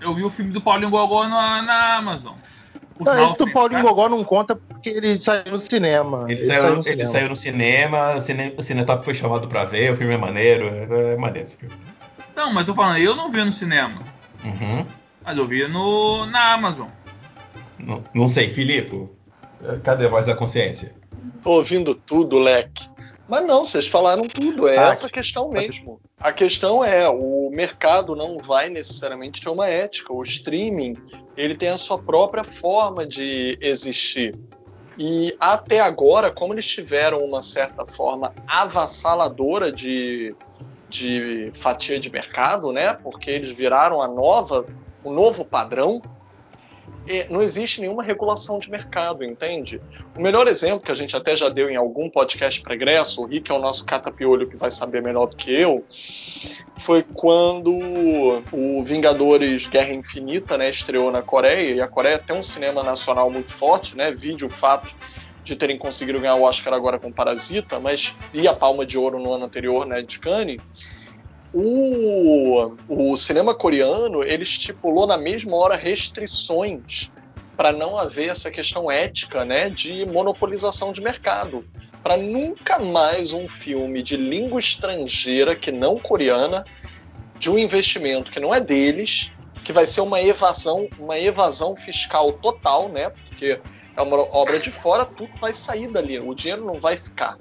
[0.00, 2.34] eu vi o filme do Paulinho Gogó na, na Amazon.
[2.98, 6.24] Não, esse do Paulinho Gogó não conta porque ele saiu no cinema.
[6.28, 7.12] Ele, ele, saiu, saiu, no ele cinema.
[7.12, 11.12] saiu no cinema, o, cine, Cinetop foi chamado pra ver, o filme é maneiro, é,
[11.12, 11.74] é maneiro esse filme.
[12.34, 14.00] Não, mas tô falando, eu não vi no cinema.
[14.44, 14.86] Uhum.
[15.26, 16.86] Mas eu vi no, na Amazon.
[17.76, 19.08] Não, não sei, Filipe,
[19.82, 20.94] cadê a voz da consciência?
[21.42, 22.88] Tô ouvindo tudo, leque.
[23.28, 26.00] Mas não, vocês falaram tudo, é ah, essa a questão mesmo.
[26.16, 30.12] A questão é, o mercado não vai necessariamente ter uma ética.
[30.12, 30.96] O streaming,
[31.36, 34.38] ele tem a sua própria forma de existir.
[34.96, 40.36] E até agora, como eles tiveram uma certa forma avassaladora de,
[40.88, 42.92] de fatia de mercado, né?
[42.92, 44.64] Porque eles viraram a nova,
[45.06, 46.02] o novo padrão,
[47.30, 49.80] não existe nenhuma regulação de mercado, entende?
[50.16, 53.50] O melhor exemplo que a gente até já deu em algum podcast pregresso, o Rick
[53.50, 55.84] é o nosso catapiolho que vai saber melhor do que eu,
[56.76, 57.72] foi quando
[58.52, 63.30] o Vingadores Guerra Infinita né, estreou na Coreia, e a Coreia tem um cinema nacional
[63.30, 64.10] muito forte, né?
[64.10, 64.94] Vide o fato
[65.44, 69.20] de terem conseguido ganhar o Oscar agora com Parasita, mas e a Palma de Ouro
[69.20, 70.58] no ano anterior, né, de Cannes
[71.52, 77.10] o, o cinema coreano ele estipulou na mesma hora restrições
[77.56, 81.64] para não haver essa questão ética né, de monopolização de mercado.
[82.02, 86.64] Para nunca mais um filme de língua estrangeira que não coreana,
[87.38, 89.32] de um investimento que não é deles,
[89.64, 93.10] que vai ser uma evasão, uma evasão fiscal total, né?
[93.10, 93.58] Porque
[93.96, 97.36] é uma obra de fora, tudo vai sair dali, o dinheiro não vai ficar.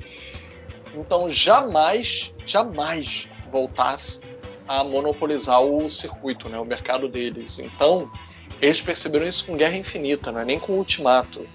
[0.96, 4.20] Então jamais, jamais voltasse
[4.68, 7.60] a monopolizar o circuito, né, o mercado deles.
[7.60, 8.12] Então,
[8.62, 11.48] eles perceberam isso com Guerra Infinita, não é nem com Ultimato.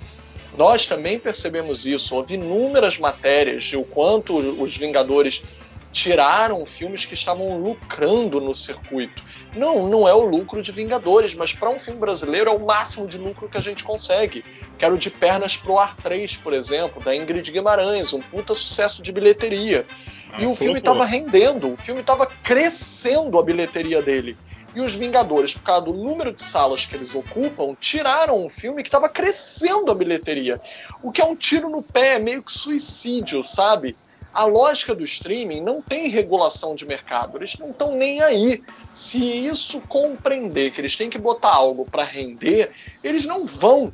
[0.57, 2.15] Nós também percebemos isso.
[2.17, 5.43] Houve inúmeras matérias de o quanto os Vingadores
[5.92, 9.24] tiraram filmes que estavam lucrando no circuito.
[9.57, 13.07] Não, não é o lucro de Vingadores, mas para um filme brasileiro é o máximo
[13.07, 14.44] de lucro que a gente consegue.
[14.79, 19.12] Quero de Pernas pro Ar 3, por exemplo, da Ingrid Guimarães, um puta sucesso de
[19.12, 19.85] bilheteria.
[20.33, 24.37] Ah, e o filme estava rendendo, o filme estava crescendo a bilheteria dele.
[24.74, 28.83] E os Vingadores, por causa do número de salas que eles ocupam, tiraram um filme
[28.85, 30.61] que estava crescendo a bilheteria.
[31.03, 33.96] O que é um tiro no pé, é meio que suicídio, sabe?
[34.33, 38.62] A lógica do streaming não tem regulação de mercado, eles não estão nem aí.
[38.93, 42.71] Se isso compreender que eles têm que botar algo para render,
[43.03, 43.93] eles não vão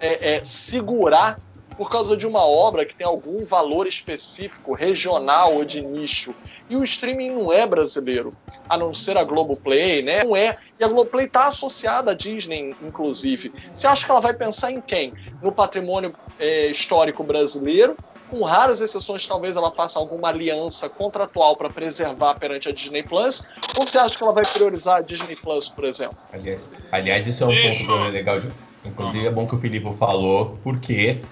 [0.00, 1.38] é, é, segurar
[1.78, 6.34] por causa de uma obra que tem algum valor específico, regional ou de nicho.
[6.68, 8.36] E o streaming não é brasileiro,
[8.68, 10.24] a não ser a Globoplay, né?
[10.24, 10.58] Não é.
[10.78, 13.52] E a Globoplay está associada à Disney, inclusive.
[13.72, 15.14] Você acha que ela vai pensar em quem?
[15.40, 17.96] No patrimônio é, histórico brasileiro?
[18.30, 23.42] Com raras exceções, talvez ela faça alguma aliança contratual para preservar perante a Disney Plus.
[23.76, 26.16] Ou você acha que ela vai priorizar a Disney Plus, por exemplo?
[26.32, 27.86] Aliás, aliás isso é um Deixa.
[27.86, 28.40] ponto legal.
[28.40, 28.50] De,
[28.84, 31.22] inclusive, é bom que o Filipe falou, porque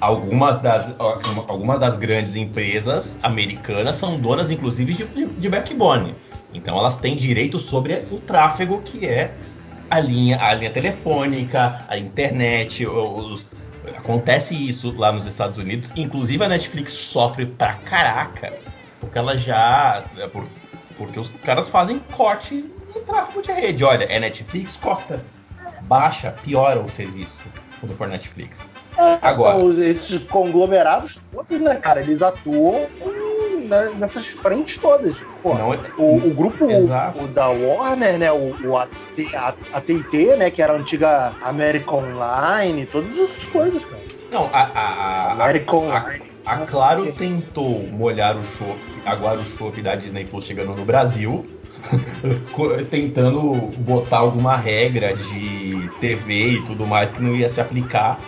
[0.00, 0.94] algumas das,
[1.48, 6.14] algumas das grandes empresas americanas são donas, inclusive, de, de backbone.
[6.52, 9.34] Então elas têm direito sobre o tráfego que é
[9.90, 12.86] a linha, a linha telefônica, a internet.
[12.86, 13.48] Os,
[14.04, 15.90] acontece isso lá nos Estados Unidos.
[15.96, 18.52] Inclusive a Netflix sofre pra caraca,
[19.00, 20.04] porque ela já.
[20.18, 20.46] É por,
[20.96, 23.82] porque os caras fazem corte no tráfego de rede.
[23.82, 25.24] Olha, é Netflix, corta.
[25.82, 27.36] Baixa, piora o serviço
[27.80, 28.60] quando for Netflix.
[28.96, 32.00] É, Agora, são esses conglomerados todos, né, cara?
[32.00, 32.86] Eles atuam
[33.98, 35.16] nessas frentes todas.
[35.42, 38.32] Pô, não, o, o, grupo o, da Warner, né?
[38.32, 40.50] O, o AT&T, né?
[40.50, 44.02] Que era a antiga American Online, todas essas coisas, cara.
[44.30, 45.98] Não, a, a, American a,
[46.44, 50.84] a, a Claro tentou molhar o show, agora o show da Disney Plus chegando no
[50.84, 51.46] Brasil,
[52.90, 58.18] tentando botar alguma regra de TV e tudo mais que não ia se aplicar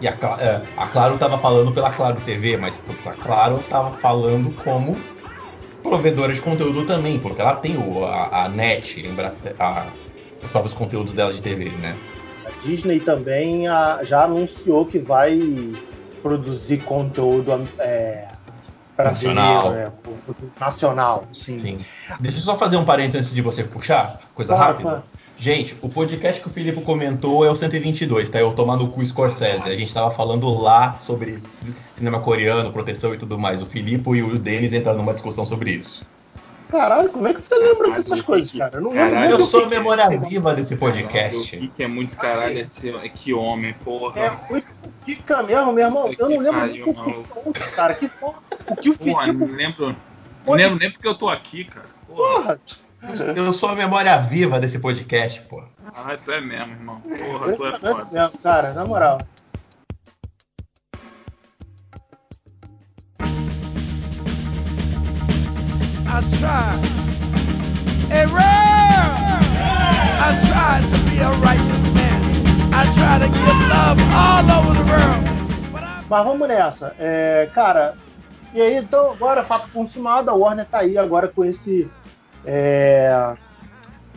[0.00, 3.92] e a, é, a Claro estava falando pela Claro TV, mas putz, a Claro estava
[3.98, 4.96] falando como
[5.82, 9.04] provedora de conteúdo também, porque ela tem o, a, a net,
[9.58, 9.86] a,
[10.42, 11.96] os próprios conteúdos dela de TV, né?
[12.44, 15.40] A Disney também a, já anunciou que vai
[16.22, 18.28] produzir conteúdo é,
[18.98, 19.70] nacional.
[19.70, 19.92] Né?
[20.58, 21.58] nacional, sim.
[21.58, 21.84] sim.
[22.20, 24.90] Deixa eu só fazer um parênteses antes de você puxar, coisa claro, rápida.
[24.90, 25.04] Claro.
[25.38, 28.40] Gente, o podcast que o Filipe comentou é o 122, tá?
[28.40, 29.68] Eu tomando o cu Scorsese.
[29.68, 31.38] A gente tava falando lá sobre
[31.94, 33.60] cinema coreano, proteção e tudo mais.
[33.60, 36.06] O Filipe e o Denis entraram numa discussão sobre isso.
[36.70, 38.78] Caralho, como é que você lembra dessas coisas, cara?
[38.78, 41.56] Eu, não caralho, eu sou a memória viva desse podcast.
[41.56, 44.20] O que é muito caralho, esse, é que homem, porra.
[44.20, 44.66] É muito
[45.04, 46.14] pica mesmo, meu irmão.
[46.18, 47.94] Eu não lembro nem o que cara.
[47.94, 48.38] Que porra.
[48.68, 49.96] O que o Porra, não lembro.
[50.44, 51.86] Não lembro nem porque eu tô aqui, cara.
[52.08, 52.42] Porra.
[52.42, 52.60] porra.
[53.36, 55.62] Eu sou a memória viva desse podcast, pô.
[55.94, 57.00] Ah, tu é mesmo, irmão.
[57.00, 58.06] Porra, tu é foda.
[58.10, 59.18] Mesmo, cara, na moral.
[66.08, 66.96] I try.
[68.10, 68.24] Hey,
[70.18, 72.20] I try to be a righteous man.
[72.72, 75.36] I try to give love all over the world.
[76.08, 76.94] Mas vamos nessa.
[76.98, 77.94] É, cara,
[78.54, 81.90] e aí, então, agora, fato consumado, a Warner tá aí agora com esse
[82.46, 83.36] é,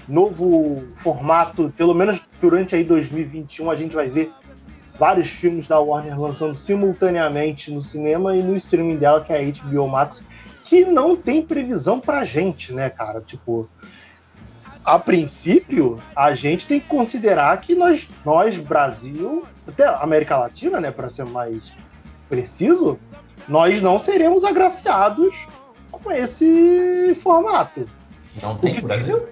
[0.08, 4.32] novo formato, pelo menos durante aí 2021 a gente vai ver
[4.98, 9.42] vários filmes da Warner lançando simultaneamente no cinema e no streaming dela, que é a
[9.42, 10.24] HBO Max,
[10.66, 13.22] que não tem previsão pra gente, né, cara?
[13.22, 13.68] Tipo,
[14.84, 20.92] a princípio, a gente tem que considerar que nós, nós Brasil, até América Latina, né,
[20.92, 21.72] para ser mais
[22.28, 23.00] preciso,
[23.48, 25.34] nós não seremos agraciados
[25.92, 27.88] com esse formato.
[28.42, 29.28] Não tem no Brasil?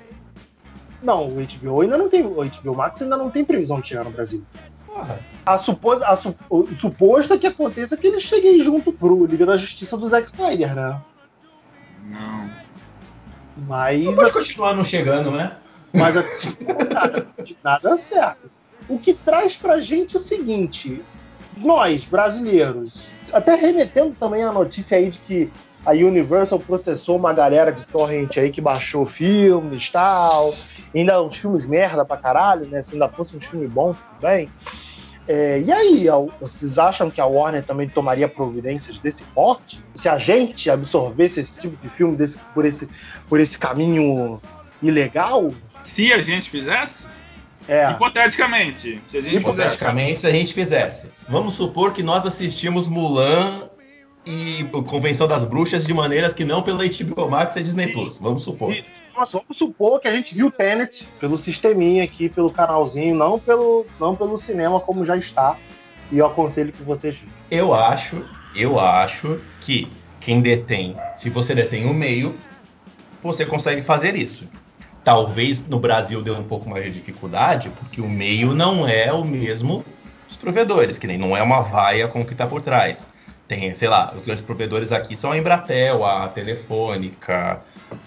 [1.02, 2.26] Não, o HBO ainda não tem.
[2.26, 4.44] O HBO Max ainda não tem previsão de chegar no Brasil.
[4.86, 5.20] Porra.
[5.46, 9.46] A, supo, a su, o suposto é que aconteça que eles cheguem junto pro Liga
[9.46, 11.02] da Justiça do Zack Snyder, né?
[12.04, 12.50] Não.
[13.68, 14.04] Mas.
[14.04, 15.56] Não pode continuar não chegando, né?
[15.94, 16.24] Mas a,
[16.94, 17.28] nada,
[17.64, 18.50] nada certo.
[18.90, 21.02] O que traz pra gente o seguinte:
[21.56, 25.52] nós, brasileiros, até remetendo também a notícia aí de que
[25.86, 30.54] a Universal processou uma galera de torrent aí que baixou filmes e tal.
[30.94, 32.82] Ainda uns filmes merda pra caralho, né?
[32.82, 34.50] Se ainda fosse um filme bom, tudo bem.
[35.28, 36.08] É, e aí,
[36.40, 39.84] vocês acham que a Warner também tomaria providências desse porte?
[39.96, 42.88] Se a gente absorvesse esse tipo de filme desse, por, esse,
[43.28, 44.42] por esse caminho
[44.82, 45.54] ilegal?
[45.84, 47.04] Se a gente fizesse?
[47.68, 47.92] É.
[47.92, 49.02] Hipoteticamente.
[49.10, 50.22] Se a gente Hipoteticamente, fizesse.
[50.22, 51.08] se a gente fizesse.
[51.28, 53.67] Vamos supor que nós assistimos Mulan
[54.28, 58.18] e Convenção das Bruxas de maneiras que não pela HBO Max e Disney Plus.
[58.18, 58.74] Vamos supor.
[58.74, 58.84] E,
[59.16, 63.86] nós vamos supor que a gente viu Tenet pelo sisteminha aqui, pelo canalzinho, não pelo,
[64.00, 65.58] não pelo cinema como já está.
[66.12, 67.18] E eu aconselho que vocês.
[67.50, 69.88] Eu acho, eu acho que
[70.20, 72.36] quem detém, se você detém o meio,
[73.24, 74.48] você consegue fazer isso.
[75.04, 79.24] Talvez no Brasil dê um pouco mais de dificuldade, porque o meio não é o
[79.24, 79.86] mesmo
[80.28, 83.08] dos provedores, que nem não é uma vaia com o que está por trás.
[83.48, 87.62] Tem, sei lá, os grandes provedores aqui são a Embratel, a Telefônica,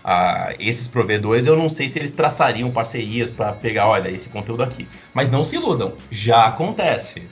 [0.05, 1.47] a, esses provedores.
[1.47, 4.87] Eu não sei se eles traçariam parcerias para pegar, olha, esse conteúdo aqui.
[5.15, 7.29] Mas não se iludam, já acontece.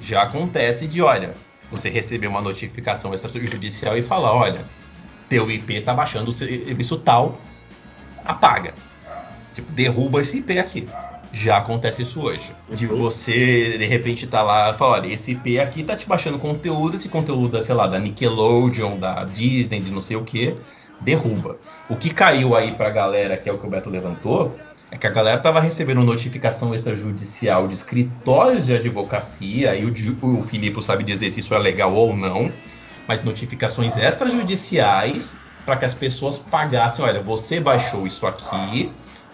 [0.00, 1.32] Já acontece de, olha,
[1.70, 4.64] você receber uma notificação extrajudicial e falar, olha,
[5.28, 7.38] teu IP tá baixando o serviço tal,
[8.24, 8.72] apaga.
[9.54, 10.88] Tipo, derruba esse IP aqui.
[11.32, 12.50] Já acontece isso hoje.
[12.68, 12.96] De uhum.
[12.96, 16.96] você, de repente, tá lá e falar, olha, esse IP aqui tá te baixando conteúdo,
[16.96, 20.56] esse conteúdo, sei lá, da Nickelodeon, da Disney, de não sei o que,
[21.00, 21.56] derruba.
[21.88, 24.56] O que caiu aí pra galera, que é o que o Beto levantou,
[24.90, 30.42] é que a galera tava recebendo notificação extrajudicial de escritórios de advocacia, e o, o
[30.42, 32.52] Filipe sabe dizer se isso é legal ou não,
[33.06, 38.90] mas notificações extrajudiciais para que as pessoas pagassem, olha, você baixou isso aqui,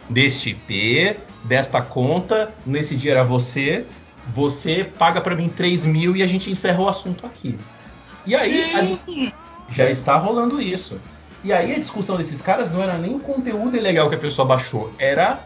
[0.09, 3.85] deste IP, desta conta, nesse dia era você,
[4.35, 7.59] você paga para mim 3 mil e a gente encerra o assunto aqui.
[8.25, 9.33] E aí a,
[9.73, 11.01] já está rolando isso.
[11.45, 14.47] E aí a discussão desses caras não era nem o conteúdo ilegal que a pessoa
[14.47, 15.41] baixou, era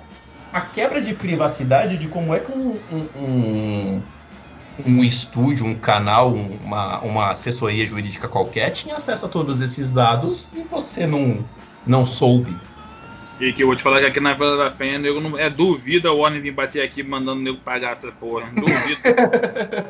[0.52, 4.02] a quebra de privacidade de como é que um, um, um,
[4.86, 10.54] um estúdio, um canal, uma, uma assessoria jurídica qualquer tinha acesso a todos esses dados
[10.54, 11.44] e você não,
[11.86, 12.56] não soube
[13.40, 15.48] e que eu vou te falar que aqui na Vila da Penha, nego não, é
[15.48, 18.50] duvida o Warner vir bater aqui mandando o nego pagar essa porra.
[18.54, 19.00] Duvido.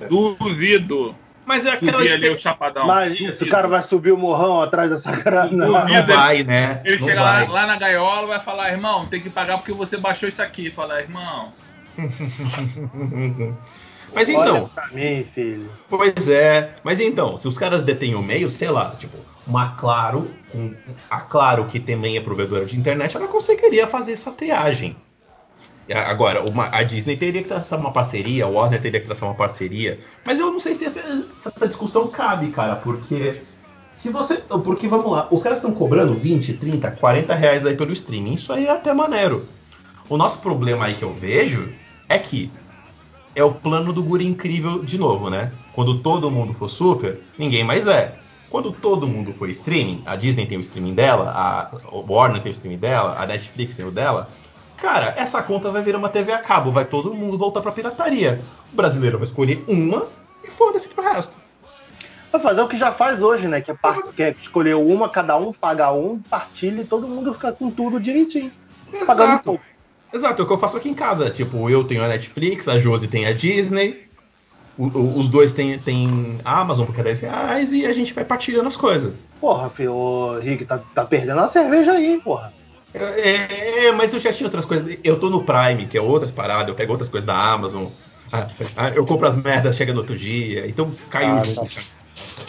[0.39, 1.15] duvido.
[1.45, 1.93] Mas é aquela.
[1.95, 2.85] Subir ali o chapadão.
[2.85, 5.51] Imagina, se o cara vai subir o morrão atrás dessa grana.
[5.51, 6.81] Não, não vai, né?
[6.85, 9.73] Ele não chega lá, lá, na gaiola e vai falar, irmão, tem que pagar porque
[9.73, 10.71] você baixou isso aqui.
[10.71, 11.53] Falar, irmão.
[14.15, 14.71] Mas então.
[14.77, 15.69] Olha mim, filho.
[15.89, 16.75] Pois é.
[16.83, 20.75] Mas então, se os caras detêm o meio, sei lá, tipo, uma Claro, um,
[21.09, 24.97] a Claro que também é provedora de internet, ela conseguiria fazer essa triagem.
[26.07, 29.35] Agora, uma, a Disney teria que traçar uma parceria, a Warner teria que traçar uma
[29.35, 33.43] parceria, mas eu não sei se essa, se essa discussão cabe, cara, porque
[33.97, 34.37] se você.
[34.37, 38.53] Porque vamos lá, os caras estão cobrando 20, 30, 40 reais aí pelo streaming, isso
[38.53, 39.47] aí é até maneiro.
[40.09, 41.73] O nosso problema aí que eu vejo
[42.09, 42.53] é que
[43.35, 45.53] é o plano do guri incrível de novo, né?
[45.73, 48.19] Quando todo mundo for super, ninguém mais é.
[48.51, 52.55] Quando todo mundo for streaming, a Disney tem o streaming dela, a Warner tem o
[52.55, 54.29] streaming dela, a Netflix tem o dela,
[54.77, 58.41] cara, essa conta vai virar uma TV a cabo, vai todo mundo voltar pra pirataria.
[58.73, 60.09] O brasileiro vai escolher uma
[60.43, 61.35] e foda-se pro resto.
[62.33, 63.61] Vai fazer o que já faz hoje, né?
[63.61, 64.13] Que é, part...
[64.13, 68.01] que é escolher uma, cada um paga um, partilha e todo mundo fica com tudo
[68.01, 68.53] direitinho.
[68.93, 69.07] Exato.
[69.07, 69.65] Pagando pouco.
[70.13, 71.31] Exato, é o que eu faço aqui em casa.
[71.31, 74.09] Tipo, eu tenho a Netflix, a Josi tem a Disney,
[74.77, 78.25] o, o, os dois têm, têm Amazon porque é 10 reais e a gente vai
[78.25, 79.15] partilhando as coisas.
[79.41, 82.53] Porra, filho, Rick, tá, tá perdendo a cerveja aí, porra.
[82.93, 84.99] É, é, é, mas eu já tinha outras coisas.
[85.05, 87.87] Eu tô no Prime, que é outras paradas, eu pego outras coisas da Amazon.
[88.33, 90.67] Ah, ah, eu compro as merdas, chega no outro dia.
[90.67, 91.75] Então caiu ah, junto.
[91.75, 91.81] Tá.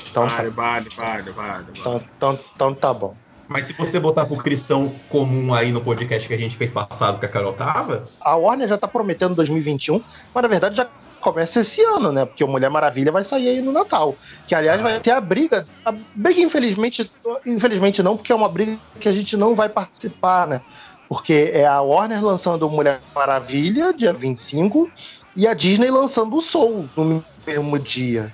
[0.10, 0.56] Então, vale, tá.
[0.56, 3.16] vale, vale, vale, Então, então, então tá bom.
[3.52, 7.20] Mas se você botar pro cristão comum aí no podcast que a gente fez passado
[7.20, 8.06] que a Carol tava.
[8.22, 10.02] A Warner já tá prometendo 2021,
[10.34, 10.88] mas na verdade já
[11.20, 12.24] começa esse ano, né?
[12.24, 14.16] Porque o Mulher Maravilha vai sair aí no Natal.
[14.48, 15.68] Que, aliás, vai ter a briga.
[15.84, 17.12] A briga, infelizmente,
[17.46, 20.62] infelizmente não, porque é uma briga que a gente não vai participar, né?
[21.10, 24.90] Porque é a Warner lançando Mulher Maravilha, dia 25,
[25.36, 28.32] e a Disney lançando o Soul no mesmo dia.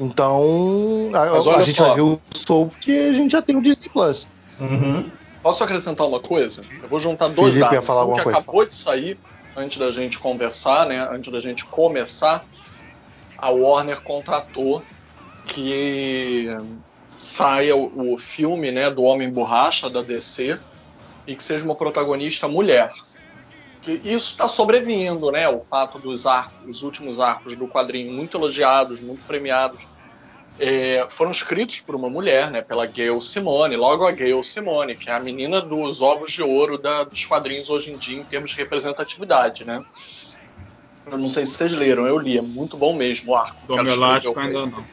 [0.00, 1.22] Então, a,
[1.58, 1.88] a gente só.
[1.88, 4.26] vai ver o Soul porque a gente já tem o Disney Plus.
[4.58, 5.10] Uhum.
[5.42, 6.62] Posso acrescentar uma coisa?
[6.82, 7.88] Eu vou juntar dois Felipe dados.
[7.88, 8.38] Um que coisa.
[8.38, 9.18] acabou de sair
[9.54, 12.44] antes da gente conversar, né, antes da gente começar,
[13.36, 14.82] a Warner contratou
[15.46, 16.48] que
[17.16, 20.58] saia o, o filme né, do Homem Borracha da DC
[21.26, 22.90] e que seja uma protagonista mulher.
[23.82, 25.48] Que isso está sobrevindo, né?
[25.48, 29.86] O fato dos arcos, os últimos arcos do quadrinho muito elogiados, muito premiados,
[30.58, 35.08] é, foram escritos por uma mulher, né, pela Gail Simone, logo a Gail Simone, que
[35.08, 38.50] é a menina dos ovos de ouro da, dos quadrinhos hoje em dia em termos
[38.50, 39.82] de representatividade, né?
[41.10, 43.56] Eu não sei se vocês leram, eu li, é muito bom mesmo o arco.
[43.66, 44.84] Dom Elástico ainda não.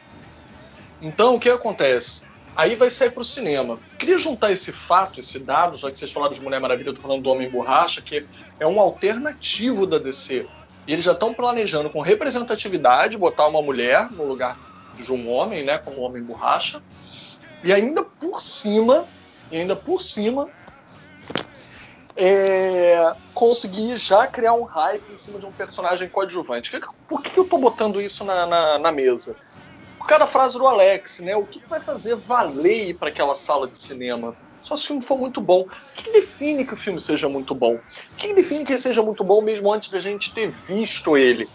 [1.00, 2.24] Então, o que acontece?
[2.58, 3.78] Aí vai sair para o cinema.
[3.96, 7.00] Queria juntar esse fato, esse dado, já que vocês falaram de Mulher Maravilha, eu tô
[7.00, 8.26] falando do Homem Borracha, que
[8.58, 10.44] é um alternativo da DC.
[10.84, 14.58] E eles já estão planejando com representatividade botar uma mulher no lugar
[14.96, 16.82] de um homem, né, como homem borracha,
[17.62, 19.04] e ainda por cima,
[19.52, 20.48] e ainda por cima,
[22.16, 26.72] é, conseguir já criar um hype em cima de um personagem coadjuvante.
[27.06, 29.36] Por que, que eu estou botando isso na, na, na, mesa?
[30.08, 31.36] Por causa da frase do Alex, né?
[31.36, 34.34] O que, que vai fazer valer para aquela sala de cinema?
[34.62, 35.60] Só se o filme for muito bom.
[35.60, 37.74] O que define que o filme seja muito bom?
[37.74, 41.46] O que define que ele seja muito bom mesmo antes da gente ter visto ele?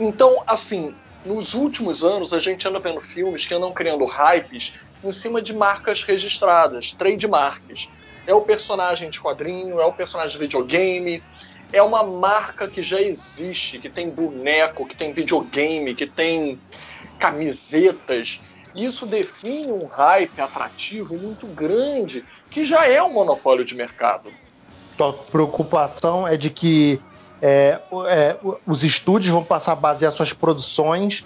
[0.00, 5.12] Então, assim, nos últimos anos a gente anda vendo filmes que andam criando hypes em
[5.12, 7.88] cima de marcas registradas, trademarks.
[8.26, 11.22] É o personagem de quadrinho, é o personagem de videogame,
[11.72, 16.58] é uma marca que já existe, que tem boneco, que tem videogame, que tem
[17.18, 18.40] camisetas.
[18.74, 24.30] Isso define um hype atrativo muito grande, que já é um monopólio de mercado.
[24.98, 27.00] A preocupação é de que
[27.40, 28.36] é, é,
[28.66, 31.24] os estúdios vão passar a basear suas produções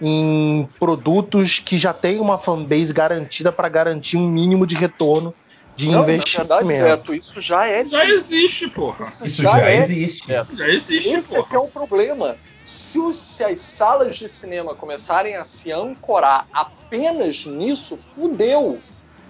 [0.00, 5.34] em produtos que já têm uma fanbase garantida para garantir um mínimo de retorno
[5.74, 6.48] de não, investimento.
[6.48, 7.84] Na verdade, Beto, isso já é.
[7.84, 9.06] Já existe, porra.
[9.06, 10.26] Isso, isso já, já, é, existe.
[10.28, 11.12] Já existe.
[11.12, 11.48] Esse porra.
[11.52, 12.36] é, é o problema.
[12.66, 18.80] Se, os, se as salas de cinema começarem a se ancorar apenas nisso, fudeu.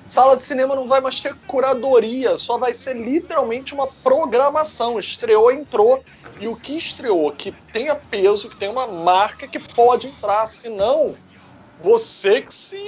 [0.07, 4.99] Sala de cinema não vai mais ter curadoria, só vai ser literalmente uma programação.
[4.99, 6.03] Estreou, entrou.
[6.41, 11.17] E o que estreou, que tenha peso, que tenha uma marca que pode entrar, senão
[11.81, 12.79] você que se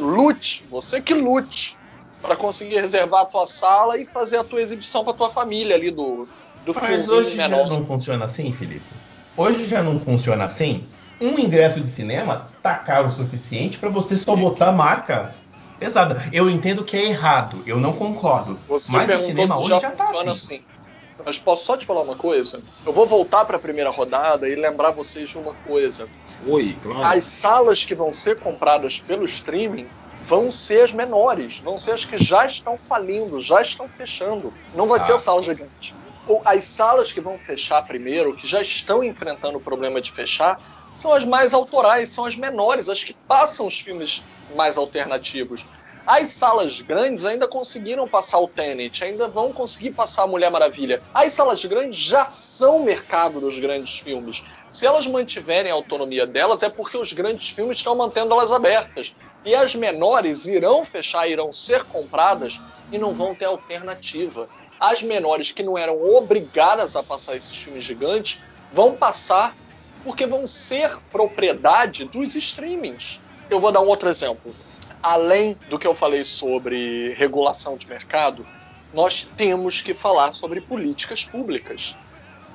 [0.00, 1.76] lute, você que lute
[2.22, 5.90] para conseguir reservar a tua sala e fazer a tua exibição para tua família ali
[5.90, 6.28] do,
[6.64, 7.68] do Mas hoje menor.
[7.68, 8.97] não funciona assim, Felipe?
[9.38, 10.84] Hoje já não funciona assim?
[11.20, 15.32] Um ingresso de cinema tá caro o suficiente para você só botar marca
[15.78, 16.20] pesada.
[16.32, 18.58] Eu entendo que é errado, eu não concordo.
[18.66, 20.28] Você mas o cinema hoje já, já tá assim.
[20.28, 20.60] assim.
[21.24, 22.60] Mas posso só te falar uma coisa?
[22.84, 26.08] Eu vou voltar para a primeira rodada e lembrar vocês de uma coisa.
[26.44, 27.04] Oi, claro.
[27.04, 29.86] As salas que vão ser compradas pelo streaming
[30.28, 34.52] vão ser as menores, vão ser as que já estão falindo, já estão fechando.
[34.74, 35.02] Não vai ah.
[35.02, 35.94] ser a sala gigante.
[36.44, 40.60] As salas que vão fechar primeiro, que já estão enfrentando o problema de fechar,
[40.92, 44.22] são as mais autorais, são as menores, as que passam os filmes
[44.54, 45.64] mais alternativos.
[46.06, 51.02] As salas grandes ainda conseguiram passar o Tenet, ainda vão conseguir passar a Mulher Maravilha.
[51.12, 54.42] As salas grandes já são mercado dos grandes filmes.
[54.70, 59.14] Se elas mantiverem a autonomia delas, é porque os grandes filmes estão mantendo elas abertas.
[59.44, 62.60] E as menores irão fechar, irão ser compradas
[62.90, 64.48] e não vão ter alternativa.
[64.78, 68.40] As menores que não eram obrigadas a passar esses filmes gigantes
[68.72, 69.56] vão passar
[70.04, 73.20] porque vão ser propriedade dos streamings.
[73.50, 74.54] Eu vou dar um outro exemplo
[75.02, 78.46] além do que eu falei sobre regulação de mercado,
[78.92, 81.96] nós temos que falar sobre políticas públicas.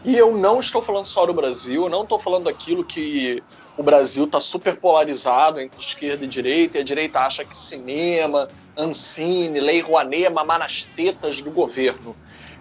[0.04, 3.42] E eu não estou falando só do Brasil, eu não estou falando aquilo que
[3.78, 8.50] o Brasil está super polarizado entre esquerda e direita, e a direita acha que cinema,
[8.78, 12.16] Ancine, Lei Rouanet é mamar nas tetas do governo.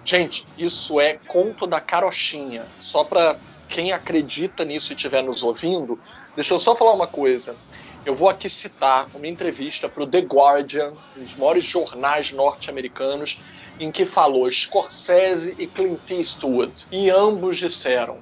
[0.05, 2.67] Gente, isso é conto da carochinha.
[2.81, 3.37] Só para
[3.69, 5.99] quem acredita nisso e estiver nos ouvindo,
[6.35, 7.57] deixa eu só falar uma coisa.
[8.05, 13.41] Eu vou aqui citar uma entrevista para o The Guardian, um dos maiores jornais norte-americanos,
[13.79, 16.87] em que falou Scorsese e Clint Eastwood.
[16.91, 18.19] E ambos disseram: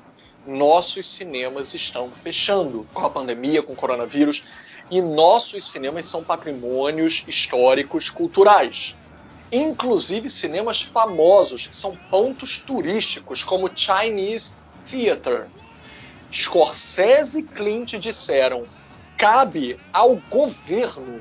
[0.47, 4.45] nossos cinemas estão fechando com a pandemia, com o coronavírus,
[4.91, 8.97] e nossos cinemas são patrimônios históricos culturais.
[9.53, 14.53] Inclusive cinemas famosos, que são pontos turísticos, como Chinese
[14.89, 15.49] Theater.
[16.33, 18.65] Scorsese e Clint disseram:
[19.17, 21.21] cabe ao governo,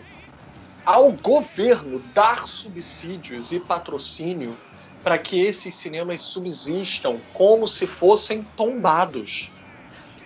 [0.86, 4.56] ao governo dar subsídios e patrocínio
[5.04, 9.52] para que esses cinemas subsistam como se fossem tombados.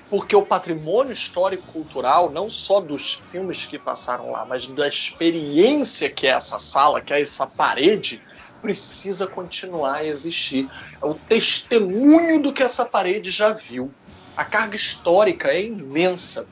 [0.09, 6.27] Porque o patrimônio histórico-cultural, não só dos filmes que passaram lá, mas da experiência que
[6.27, 8.21] é essa sala, que é essa parede,
[8.61, 10.69] precisa continuar a existir.
[11.01, 13.91] É o testemunho do que essa parede já viu.
[14.37, 16.47] A carga histórica é imensa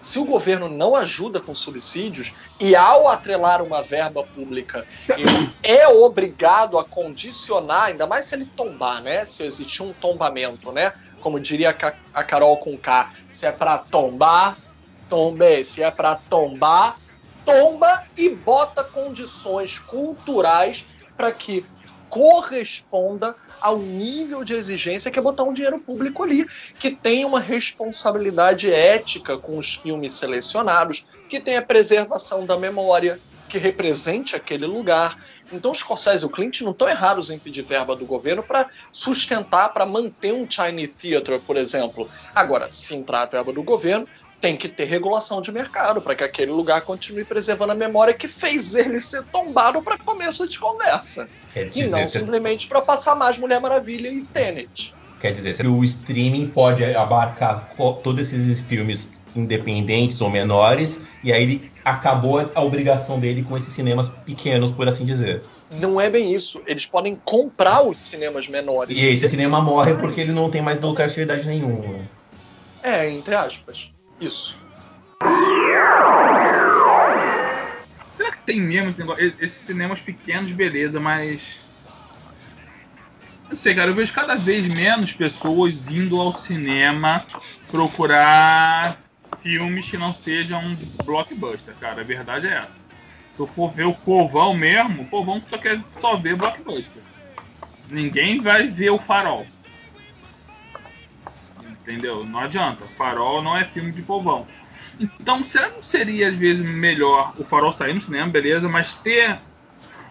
[0.00, 5.88] se o governo não ajuda com subsídios e ao atrelar uma verba pública, ele é
[5.88, 9.24] obrigado a condicionar, ainda mais se ele tombar, né?
[9.24, 10.92] Se existir um tombamento, né?
[11.20, 11.76] Como diria
[12.14, 14.56] a Carol com K, se é para tombar,
[15.08, 16.98] tombe, se é para tombar,
[17.44, 20.86] tomba e bota condições culturais
[21.16, 21.64] para que
[22.08, 26.46] corresponda ao nível de exigência que é botar um dinheiro público ali,
[26.78, 33.18] que tem uma responsabilidade ética com os filmes selecionados, que tem a preservação da memória,
[33.48, 35.16] que represente aquele lugar.
[35.52, 38.68] Então os Scorsese e o Clint não estão errados em pedir verba do governo para
[38.90, 42.10] sustentar, para manter um Chinese Theater, por exemplo.
[42.34, 44.08] Agora, se entrar a verba do governo,
[44.40, 48.28] tem que ter regulação de mercado para que aquele lugar continue preservando a memória que
[48.28, 51.28] fez ele ser tombado para começo de conversa.
[51.54, 54.94] Dizer, e não simplesmente para passar mais Mulher Maravilha e Tenet.
[55.20, 61.70] Quer dizer, o streaming pode abarcar todos esses filmes independentes ou menores, e aí ele
[61.84, 65.42] acabou a obrigação dele com esses cinemas pequenos, por assim dizer.
[65.70, 66.60] Não é bem isso.
[66.66, 68.96] Eles podem comprar os cinemas menores.
[68.96, 72.04] E esse cinema morre porque ele não tem mais lucratividade nenhuma.
[72.82, 73.92] É, entre aspas.
[74.20, 74.58] Isso.
[78.16, 79.34] Será que tem mesmo esse negócio?
[79.40, 81.60] Esses cinemas pequenos, beleza, mas.
[83.50, 87.24] Não sei, cara, eu vejo cada vez menos pessoas indo ao cinema
[87.70, 88.98] procurar
[89.42, 92.00] filmes que não sejam blockbuster, cara.
[92.00, 92.86] A verdade é essa.
[93.36, 97.02] Se eu for ver o povão mesmo, o povão só quer só ver blockbuster.
[97.88, 99.46] Ninguém vai ver o farol.
[101.86, 102.24] Entendeu?
[102.24, 102.84] Não adianta.
[102.98, 104.44] Farol não é filme de povão.
[104.98, 108.94] Então, será que não seria às vezes melhor o farol sair no cinema, beleza, mas
[108.94, 109.38] ter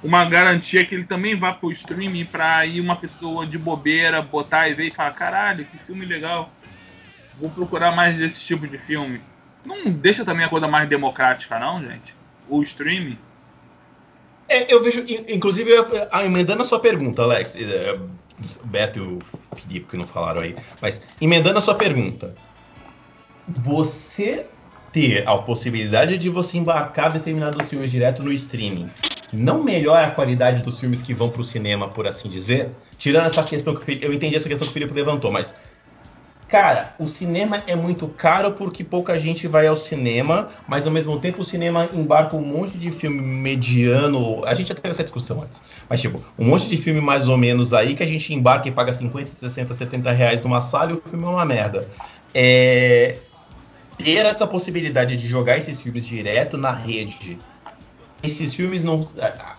[0.03, 4.69] uma garantia que ele também vá pro streaming pra ir uma pessoa de bobeira botar
[4.69, 6.49] e ver e falar, caralho, que filme legal.
[7.39, 9.19] Vou procurar mais desse tipo de filme.
[9.65, 12.15] Não deixa também a coisa mais democrática, não, gente?
[12.47, 13.17] O streaming.
[14.47, 15.71] É, eu vejo, inclusive,
[16.11, 17.99] ah, emendando a sua pergunta, Alex, é,
[18.65, 19.19] Beto
[19.55, 22.35] e o Felipe que não falaram aí, mas emendando a sua pergunta,
[23.47, 24.45] você
[24.91, 28.89] ter a possibilidade de você embarcar determinados filmes direto no streaming
[29.33, 32.71] não melhora a qualidade dos filmes que vão para o cinema, por assim dizer?
[32.97, 35.53] Tirando essa questão que eu entendi essa questão que o Felipe levantou, mas
[36.47, 41.19] Cara, o cinema é muito caro porque pouca gente vai ao cinema, mas ao mesmo
[41.19, 44.45] tempo o cinema embarca um monte de filme mediano.
[44.45, 45.59] A gente já teve essa discussão antes.
[45.89, 48.71] Mas, tipo, um monte de filme mais ou menos aí que a gente embarca e
[48.71, 51.89] paga 50, 60, 70 reais numa sala e o filme é uma merda.
[52.33, 53.17] É...
[53.97, 57.39] Ter essa possibilidade de jogar esses filmes direto na rede.
[58.21, 59.07] Esses filmes não.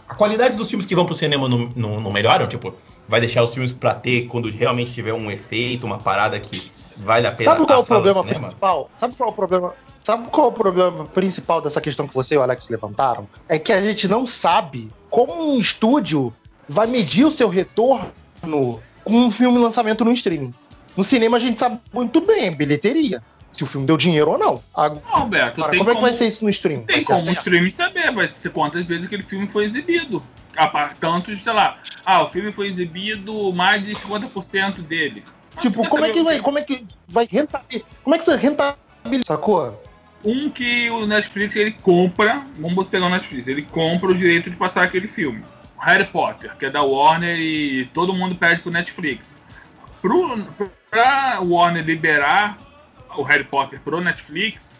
[0.08, 2.74] A qualidade dos filmes que vão pro cinema não, não, não melhoram, tipo,
[3.08, 7.26] vai deixar os filmes para ter quando realmente tiver um efeito, uma parada que vale
[7.26, 7.52] a pena.
[7.52, 8.90] Sabe qual é o problema principal?
[8.98, 9.74] Sabe qual é o problema?
[10.04, 13.28] Sabe qual é o problema principal dessa questão que você e o Alex levantaram?
[13.48, 16.32] É que a gente não sabe como um estúdio
[16.68, 18.12] vai medir o seu retorno
[19.04, 20.52] com um filme lançamento no streaming.
[20.96, 23.22] No cinema a gente sabe muito bem, bilheteria.
[23.52, 24.62] Se o filme deu dinheiro ou não.
[24.74, 26.84] Agora, não, Beto, como, como, é que vai ser isso no streaming?
[26.84, 30.22] Tem como o streaming saber, vai ser quantas vezes aquele filme foi exibido.
[31.00, 35.24] Tanto, sei lá, ah, o filme foi exibido mais de 50% dele.
[35.60, 37.88] Tipo, como é que vai, como é que vai rentabilizar?
[38.02, 39.82] Como é que você rentabiliza, sacou?
[40.24, 44.56] Um que o Netflix ele compra, vamos pegar o Netflix, ele compra o direito de
[44.56, 45.44] passar aquele filme.
[45.78, 49.34] Harry Potter, que é da Warner e todo mundo pede pro Netflix.
[50.00, 50.46] Pro,
[50.90, 52.58] pra Warner liberar
[53.16, 54.74] o Harry Potter pro Netflix,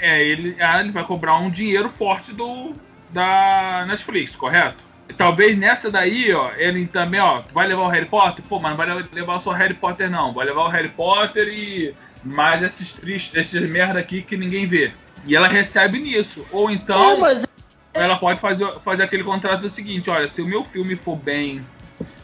[0.00, 2.74] é, ele, ah, ele vai cobrar um dinheiro forte do
[3.10, 4.82] da Netflix, correto?
[5.16, 8.44] Talvez nessa daí, ó, ele também, ó, tu vai levar o Harry Potter?
[8.48, 10.32] Pô, mas não vai levar só o Harry Potter, não.
[10.32, 11.94] Vai levar o Harry Potter e
[12.24, 14.92] mais esses tristes, esses merda aqui que ninguém vê.
[15.26, 16.46] E ela recebe nisso.
[16.50, 17.46] Ou então, é, mas...
[17.94, 21.64] ela pode fazer, fazer aquele contrato do seguinte: olha, se o meu filme for bem,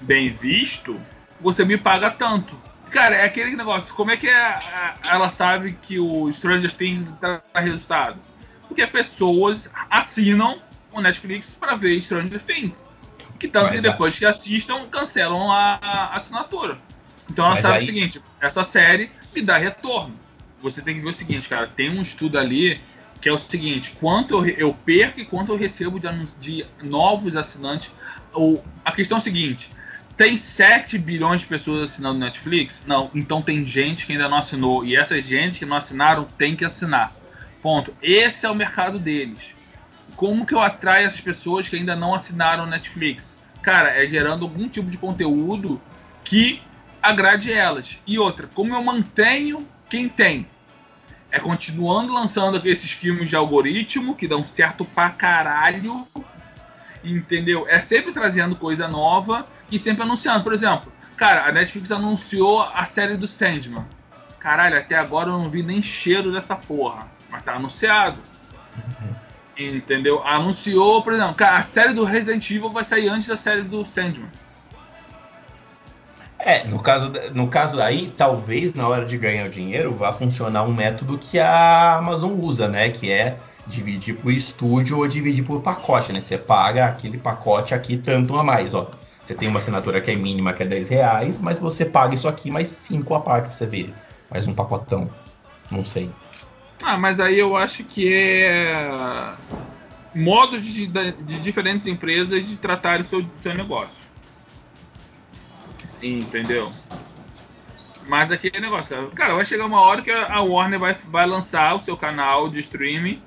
[0.00, 1.00] bem visto,
[1.40, 2.56] você me paga tanto.
[2.90, 3.94] Cara, é aquele negócio.
[3.94, 4.58] Como é que é,
[5.10, 8.20] ela sabe que o Stranger Things dá resultado?
[8.66, 10.60] Porque pessoas assinam
[10.98, 12.84] o Netflix para ver Stranger Things.
[13.38, 16.78] Que tanto que depois que assistam, cancelam a, a assinatura.
[17.30, 17.82] Então ela sabe aí...
[17.84, 20.14] o seguinte: essa série me dá retorno.
[20.60, 22.80] Você tem que ver o seguinte, cara, tem um estudo ali
[23.20, 26.08] que é o seguinte: quanto eu, eu perco e quanto eu recebo de,
[26.40, 27.92] de novos assinantes.
[28.32, 29.70] Ou, a questão é a seguinte:
[30.16, 32.82] tem 7 bilhões de pessoas assinando Netflix?
[32.86, 34.84] Não, então tem gente que ainda não assinou.
[34.84, 37.12] E essas gente que não assinaram tem que assinar.
[37.62, 37.94] Ponto.
[38.02, 39.57] Esse é o mercado deles
[40.18, 43.36] como que eu atraio essas pessoas que ainda não assinaram Netflix?
[43.62, 45.80] Cara, é gerando algum tipo de conteúdo
[46.24, 46.60] que
[47.00, 47.96] agrade elas.
[48.04, 50.44] E outra, como eu mantenho quem tem?
[51.30, 56.04] É continuando lançando esses filmes de algoritmo que dão certo pra caralho.
[57.04, 57.68] Entendeu?
[57.68, 60.42] É sempre trazendo coisa nova e sempre anunciando.
[60.42, 63.86] Por exemplo, cara, a Netflix anunciou a série do Sandman.
[64.40, 67.06] Caralho, até agora eu não vi nem cheiro dessa porra.
[67.30, 68.18] Mas tá anunciado.
[68.76, 69.27] Uhum.
[69.58, 70.22] Entendeu?
[70.24, 74.30] Anunciou, por exemplo, a série do Resident Evil vai sair antes da série do Sandman.
[76.38, 80.62] É, no caso, no caso aí, talvez na hora de ganhar o dinheiro vá funcionar
[80.62, 82.88] um método que a Amazon usa, né?
[82.90, 83.36] Que é
[83.66, 86.20] dividir por estúdio ou dividir por pacote, né?
[86.20, 88.88] Você paga aquele pacote aqui tanto a mais, ó.
[89.24, 92.28] Você tem uma assinatura que é mínima, que é 10 reais, mas você paga isso
[92.28, 93.92] aqui mais 5 a parte pra você ver.
[94.30, 95.10] Mais um pacotão.
[95.70, 96.08] Não sei.
[96.82, 99.34] Ah, mas aí eu acho que é
[100.14, 103.98] modo de, de diferentes empresas de tratar o seu, seu negócio.
[106.02, 106.70] Entendeu?
[108.06, 109.10] Mas aquele negócio, cara.
[109.10, 112.58] cara, vai chegar uma hora que a Warner vai, vai lançar o seu canal de
[112.60, 113.20] streaming.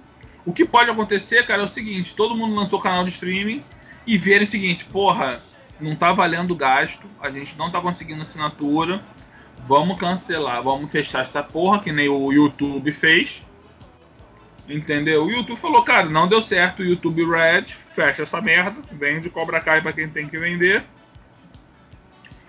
[0.44, 3.64] O que pode acontecer, cara, é o seguinte: todo mundo lançou o canal de streaming
[4.08, 5.40] e verem o seguinte, porra,
[5.80, 9.04] não tá valendo o gasto, a gente não tá conseguindo assinatura,
[9.66, 13.42] vamos cancelar, vamos fechar essa porra, que nem o YouTube fez.
[14.68, 15.26] Entendeu?
[15.26, 19.60] O YouTube falou, cara, não deu certo o YouTube Red, fecha essa merda, vende Cobra
[19.60, 20.84] Kai pra quem tem que vender.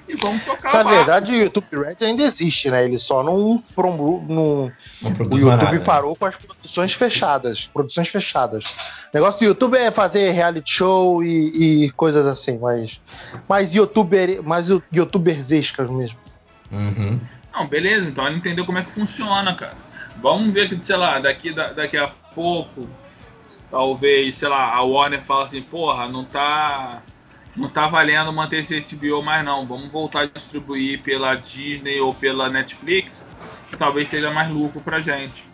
[0.09, 2.85] E vamos tocar Na verdade, o YouTube Red ainda existe, né?
[2.85, 3.63] Ele só não.
[3.75, 5.81] Promu, não, Não o YouTube nada.
[5.81, 7.71] parou com as produções fechadas.
[7.73, 8.65] Produções fechadas.
[8.65, 13.01] O negócio do YouTube é fazer reality show e, e coisas assim, mas.
[13.49, 14.43] Mais youtuber.
[14.43, 16.19] Mais youtuberzescas mesmo.
[16.73, 17.21] Uhum.
[17.53, 19.75] Não, beleza, então ele entendeu como é que funciona, cara.
[20.17, 22.89] Vamos ver que, sei lá, daqui, da- daqui a pouco,
[23.71, 27.03] talvez, sei lá, a Warner fala assim, porra, não tá.
[27.55, 29.67] Não tá valendo manter esse HBO mais não.
[29.67, 33.27] Vamos voltar a distribuir pela Disney ou pela Netflix,
[33.79, 35.45] talvez seja mais lucro pra gente.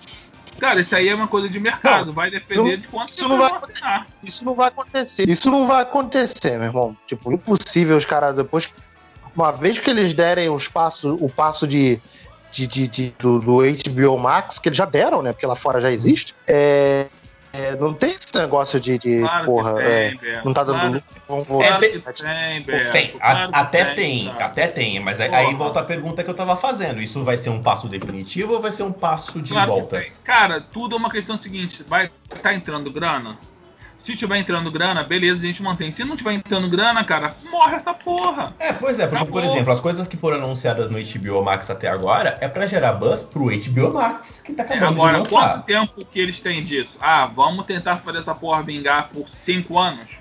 [0.61, 3.23] Cara, isso aí é uma coisa de mercado, Não, vai depender isso- de quanto isso
[3.23, 4.07] você não vai.
[4.23, 5.29] Isso não vai acontecer.
[5.29, 6.97] Isso não vai acontecer, meu irmão.
[7.07, 8.69] Tipo, impossível os caras depois.
[9.35, 11.99] Uma vez que eles derem os passos, o passo de,
[12.53, 15.33] de, de- de- do, do HBO Max, que eles já deram, né?
[15.33, 16.35] Porque lá fora já existe.
[16.47, 17.07] É,
[17.53, 19.75] é, não tem esse negócio de, de Claro porra.
[19.75, 20.45] que é, tem, Beto.
[20.47, 22.93] não tá dando claro, lucro, vamos É, tem- que tem, Tipo, Beto.
[22.93, 25.41] Tem, claro até tem, até tem, mas aí, Porra.
[25.41, 27.01] aí volta a pergunta que eu tava fazendo.
[27.01, 30.05] Isso vai ser um passo definitivo ou vai ser um passo de volta?
[30.25, 32.11] Cara, tudo é uma questão seguinte: vai
[32.43, 33.39] tá entrando grana?
[33.99, 35.91] Se tiver entrando grana, beleza, a gente mantém.
[35.93, 38.55] Se não tiver entrando grana, cara, morre essa porra.
[38.59, 39.55] É, pois é, porque, por Acabou.
[39.55, 43.23] exemplo, as coisas que foram anunciadas no HBO Max até agora é pra gerar buzz
[43.23, 45.63] pro HBO Max, que tá É, acabando agora, de quanto lançar.
[45.65, 46.97] tempo que eles têm disso?
[47.01, 50.13] Ah, vamos tentar fazer essa porra vingar por 5 anos?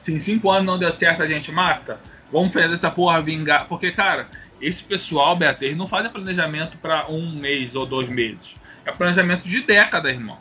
[0.00, 2.00] Se em 5 anos não der certo, a gente mata?
[2.32, 3.66] Vamos fazer essa porra vingar.
[3.68, 4.26] Porque, cara,
[4.60, 8.54] esse pessoal, eles não fazem planejamento pra um mês ou dois meses.
[8.84, 10.38] É planejamento de década, irmão.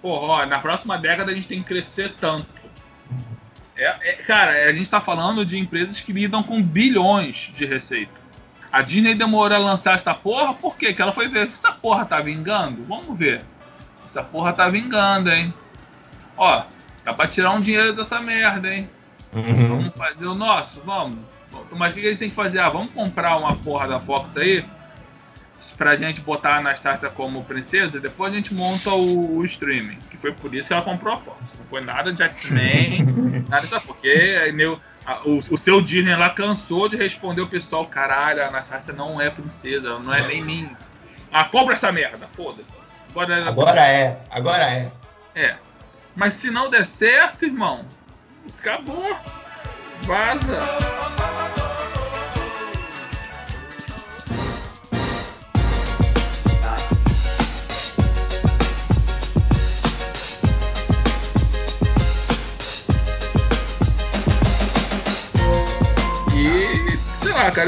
[0.00, 2.46] Porra, ó, na próxima década a gente tem que crescer tanto.
[3.76, 8.12] É, é- cara, a gente tá falando de empresas que lidam com bilhões de receita.
[8.70, 10.92] A Disney demorou a lançar essa porra, por quê?
[10.92, 11.46] Que ela foi ver.
[11.46, 12.84] Essa porra tá vingando?
[12.84, 13.42] Vamos ver.
[14.06, 15.54] Essa porra tá vingando, hein?
[16.36, 16.62] Ó,
[17.04, 18.88] dá pra tirar um dinheiro dessa merda, hein?
[19.32, 19.68] Uhum.
[19.68, 20.80] Vamos fazer o nosso?
[20.84, 21.18] Vamos.
[21.72, 22.58] Mas o que a gente tem que fazer?
[22.58, 24.64] Ah, vamos comprar uma porra da Fox aí
[25.78, 29.96] pra gente botar a Anastasia como princesa, depois a gente monta o, o streaming.
[30.10, 31.38] Que foi por isso que ela comprou a Fox.
[31.58, 33.06] Não foi nada de X-Men,
[33.48, 37.86] nada disso, porque meu, a- o, o seu Disney lá cansou de responder o pessoal,
[37.86, 40.76] caralho, a Anastasia não é princesa, não é nem minha.
[41.32, 42.68] Ah, compra essa merda, foda-se.
[43.10, 44.92] Agora, Agora é, agora é.
[45.34, 45.56] é.
[46.16, 47.84] Mas se não der certo, irmão,
[48.58, 49.16] acabou.
[50.02, 50.58] Vaza.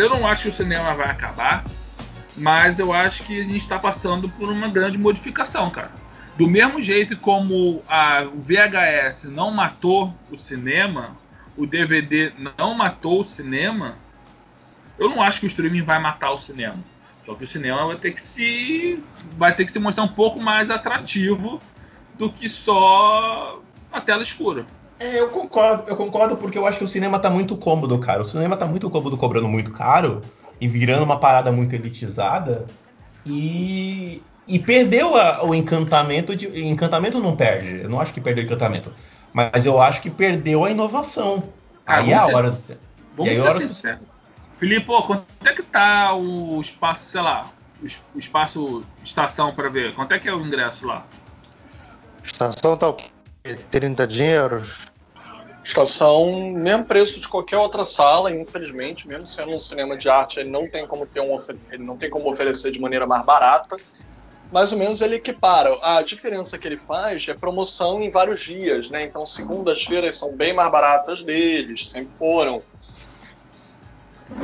[0.01, 1.64] Cara, eu não acho que o cinema vai acabar,
[2.36, 5.90] mas eu acho que a gente está passando por uma grande modificação, cara.
[6.36, 11.16] Do mesmo jeito como a, o VHS não matou o cinema,
[11.57, 13.94] o DVD não matou o cinema,
[14.98, 16.78] eu não acho que o streaming vai matar o cinema.
[17.26, 19.03] Só que o cinema vai ter que se
[19.36, 21.61] vai ter que se mostrar um pouco mais atrativo
[22.16, 23.61] do que só
[23.92, 24.64] a tela escura.
[25.01, 28.20] É, eu concordo, eu concordo porque eu acho que o cinema tá muito cômodo, cara.
[28.20, 30.20] O cinema tá muito cômodo cobrando muito caro
[30.61, 32.66] e virando uma parada muito elitizada
[33.24, 36.46] e, e perdeu a- o encantamento de.
[36.68, 38.92] Encantamento não perde, eu não acho que perdeu o encantamento,
[39.32, 41.44] mas eu acho que perdeu a inovação.
[41.86, 42.80] Cara, aí é a ser- hora do cinema.
[43.16, 44.01] Vamos ser hora do- sinceros.
[44.59, 47.51] Felipe, pô, quanto é que tá o espaço, sei lá,
[47.82, 49.94] o es- o espaço estação pra ver?
[49.94, 51.07] Quanto é que é o ingresso lá?
[52.22, 53.09] Estação tá o quê?
[53.70, 54.89] 30 dinheiros?
[55.62, 60.48] Estação, mesmo preço de qualquer outra sala, infelizmente, mesmo sendo um cinema de arte, ele
[60.50, 61.38] não tem como ter um
[61.70, 63.76] ele não tem como oferecer de maneira mais barata.
[64.50, 65.70] Mais ou menos ele equipara.
[65.82, 69.04] A diferença que ele faz é promoção em vários dias, né?
[69.04, 72.61] Então segundas-feiras são bem mais baratas deles, sempre foram.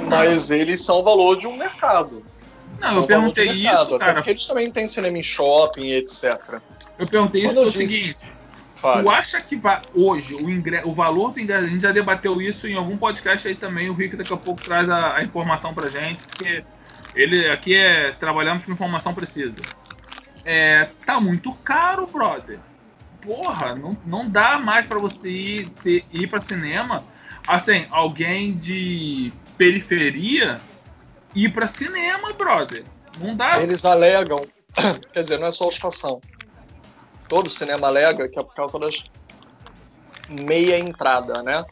[0.08, 2.24] Mas eles são o valor de um mercado.
[2.80, 4.14] Não, São eu perguntei mercado, isso, até cara.
[4.14, 6.60] porque eles também têm cinema em shopping, etc.
[6.98, 8.18] Eu perguntei isso Quando eu pelo disse- seguinte:
[8.76, 9.02] Fale.
[9.02, 9.58] tu acha que
[9.94, 13.48] hoje o, ingre, o valor do ingresso, a gente já debateu isso em algum podcast
[13.48, 16.62] aí também, o Rick daqui a pouco traz a, a informação pra gente, porque
[17.14, 19.54] ele aqui é trabalhamos com informação precisa.
[20.44, 22.58] É, tá muito caro, brother.
[23.20, 27.02] Porra, não, não dá mais pra você ir, ter, ir pra cinema.
[27.48, 30.60] Assim, alguém de periferia
[31.34, 32.84] ir pra cinema, brother.
[33.18, 33.60] Não dá.
[33.62, 34.40] Eles alegam,
[35.12, 36.20] quer dizer, não é só a estação.
[37.28, 39.04] Todo cinema alega que é por causa das
[40.28, 41.64] meia entrada, né?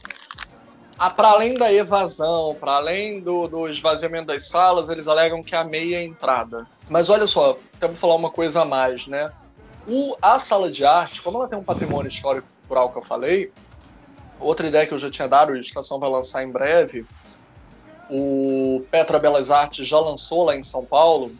[0.98, 5.54] Ah, para além da evasão, para além do, do esvaziamento das salas, eles alegam que
[5.54, 6.66] é a meia entrada.
[6.88, 9.32] Mas olha só, até vou falar uma coisa a mais, né?
[9.88, 13.52] O, a sala de arte, como ela tem um patrimônio histórico cultural que eu falei,
[14.38, 17.04] outra ideia que eu já tinha dado, a estação vai lançar em breve,
[18.08, 21.32] o Petra Belas Artes já lançou lá em São Paulo,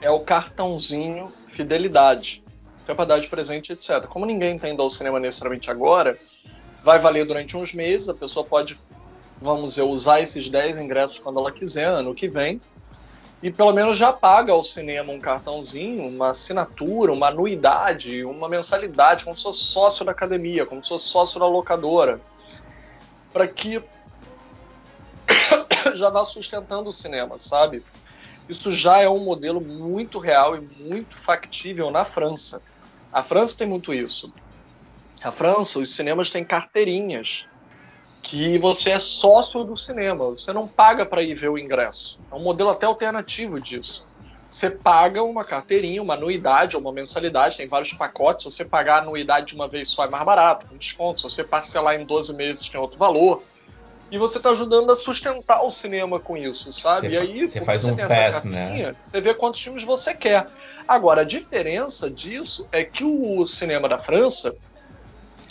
[0.00, 2.42] é o cartãozinho Fidelidade.
[2.88, 4.06] Que é para dar de presente, etc.
[4.06, 6.18] Como ninguém tem indo ao cinema necessariamente agora,
[6.82, 8.80] vai valer durante uns meses, a pessoa pode,
[9.42, 12.58] vamos dizer, usar esses 10 ingressos quando ela quiser, ano que vem,
[13.42, 19.22] e pelo menos já paga ao cinema um cartãozinho, uma assinatura, uma anuidade, uma mensalidade,
[19.22, 22.22] como se fosse sócio da academia, como se fosse sócio da locadora,
[23.34, 23.84] para que
[25.94, 27.84] já vá sustentando o cinema, sabe?
[28.48, 32.62] Isso já é um modelo muito real e muito factível na França.
[33.12, 34.32] A França tem muito isso.
[35.22, 37.46] A França, os cinemas têm carteirinhas
[38.22, 40.26] que você é sócio do cinema.
[40.30, 42.20] Você não paga para ir ver o ingresso.
[42.30, 44.06] É um modelo até alternativo disso.
[44.50, 48.44] Você paga uma carteirinha, uma anuidade ou uma mensalidade, tem vários pacotes.
[48.44, 51.20] Se você pagar a anuidade de uma vez só é mais barato, com desconto.
[51.20, 53.42] Se você parcelar em 12 meses tem outro valor.
[54.10, 57.08] E você está ajudando a sustentar o cinema com isso, sabe?
[57.08, 58.94] Você, e aí você faz você um tem pass, né?
[59.02, 60.46] você vê quantos filmes você quer.
[60.86, 64.56] Agora, a diferença disso é que o cinema da França,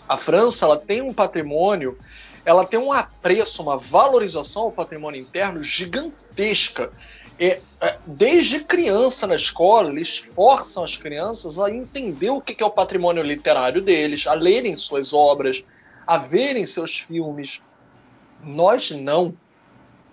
[0.10, 1.98] a França, ela tem um patrimônio
[2.48, 6.94] ela tem um apreço, uma valorização ao patrimônio interno gigantesca.
[7.38, 12.66] É, é, desde criança na escola, eles forçam as crianças a entender o que é
[12.66, 15.62] o patrimônio literário deles, a lerem suas obras,
[16.08, 17.62] a verem seus filmes.
[18.44, 19.34] Nós não.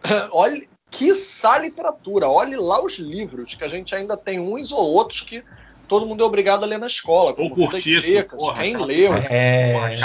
[0.33, 5.23] Olha, quiçá literatura, olhe lá os livros, que a gente ainda tem uns ou outros
[5.23, 5.43] que
[5.89, 8.39] todo mundo é obrigado a ler na escola, como Vidas Secas.
[8.39, 9.15] porra, quem chato leu?
[9.15, 9.97] É,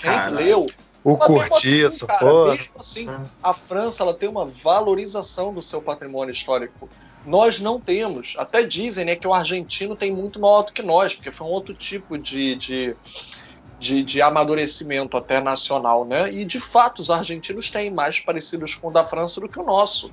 [0.00, 0.66] quem leu?
[1.02, 2.44] O Mas mesmo cortiço, assim, cara, pô.
[2.46, 3.06] mesmo assim,
[3.40, 6.88] a França ela tem uma valorização do seu patrimônio histórico.
[7.24, 8.34] Nós não temos.
[8.36, 11.50] Até dizem né, que o argentino tem muito maior do que nós, porque foi um
[11.50, 12.96] outro tipo de, de,
[13.78, 16.04] de, de amadurecimento até nacional.
[16.04, 16.32] Né?
[16.32, 19.64] E de fato, os argentinos têm mais parecidos com o da França do que o
[19.64, 20.10] nosso.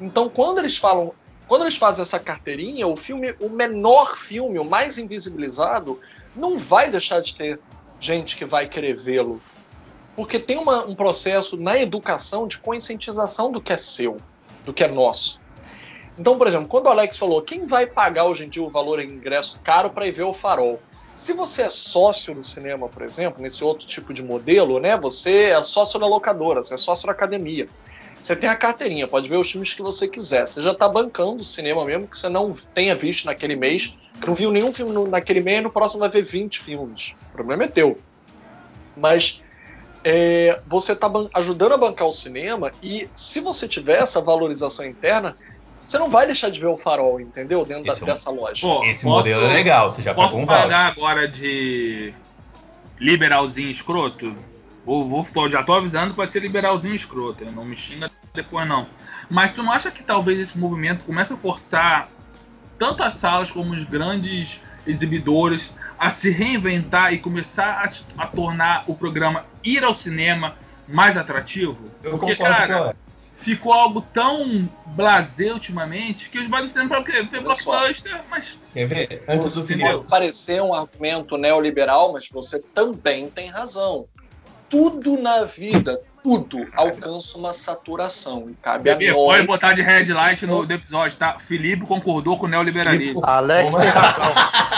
[0.00, 1.12] Então, quando eles falam.
[1.46, 5.98] Quando eles fazem essa carteirinha, o filme, o menor filme, o mais invisibilizado,
[6.36, 7.58] não vai deixar de ter
[7.98, 9.40] gente que vai querer vê-lo
[10.18, 14.16] porque tem uma, um processo na educação de conscientização do que é seu,
[14.64, 15.40] do que é nosso.
[16.18, 18.98] Então, por exemplo, quando o Alex falou quem vai pagar hoje em dia o valor
[18.98, 20.82] em ingresso caro para ir ver o farol?
[21.18, 24.96] Se você é sócio do cinema, por exemplo, nesse outro tipo de modelo, né?
[24.96, 27.68] Você é sócio da locadora, você é sócio da academia.
[28.22, 30.46] Você tem a carteirinha, pode ver os filmes que você quiser.
[30.46, 33.98] Você já está bancando o cinema mesmo que você não tenha visto naquele mês.
[34.24, 37.16] Não viu nenhum filme naquele mês, no próximo vai ver 20 filmes.
[37.30, 37.98] O problema é teu.
[38.96, 39.42] Mas
[40.04, 45.36] é, você está ajudando a bancar o cinema e se você tiver essa valorização interna,
[45.88, 47.64] você não vai deixar de ver o farol, entendeu?
[47.64, 48.66] Dentro da- é um- dessa loja.
[48.66, 50.62] Pô, Esse posso- modelo é legal, você já Posso pagou um voucher.
[50.62, 52.12] pagar agora de
[53.00, 54.34] liberalzinho escroto?
[54.84, 57.44] Vou, vou, já tô avisando que vai ser liberalzinho escroto.
[57.50, 58.86] Não me xinga depois não.
[59.28, 62.08] Mas tu não acha que talvez esse movimento comece a forçar
[62.78, 68.84] tanto as salas como os grandes exibidores a se reinventar e começar a, a tornar
[68.86, 70.54] o programa ir ao cinema
[70.86, 71.76] mais atrativo?
[72.02, 72.96] Eu Porque, concordo cara.
[73.40, 77.22] Ficou algo tão blasé ultimamente que eles vão no cinema pra quê?
[77.22, 77.70] Ver só.
[77.72, 79.24] blockbuster, mas Quer ver?
[79.28, 84.06] Antes do parecer um argumento neoliberal, mas você também tem razão.
[84.68, 88.50] Tudo na vida, tudo alcança uma saturação.
[88.50, 91.38] E cabe a Bebê, pode botar de headlight no do episódio, tá?
[91.38, 93.24] Felipe concordou com o neoliberalismo.
[93.24, 94.32] Alex tem razão.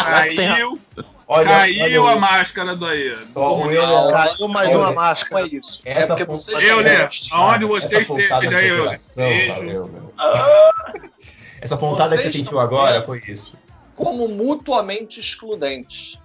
[0.07, 0.78] Alex tem razão.
[0.78, 3.07] Caiu, Olha, caiu olha, a máscara do aí.
[3.34, 5.45] Euler- Caiu mais Olha, uma máscara.
[5.45, 5.80] é isso.
[5.84, 9.55] Essa é porque vocês Eu, Essa aonde você essa pontada esteja aí, coração, Beijo.
[9.55, 10.14] valeu, meu.
[11.61, 13.55] Essa pontada que você Vocês sentiu agora foi isso.
[13.95, 16.20] como mutuamente excludentes.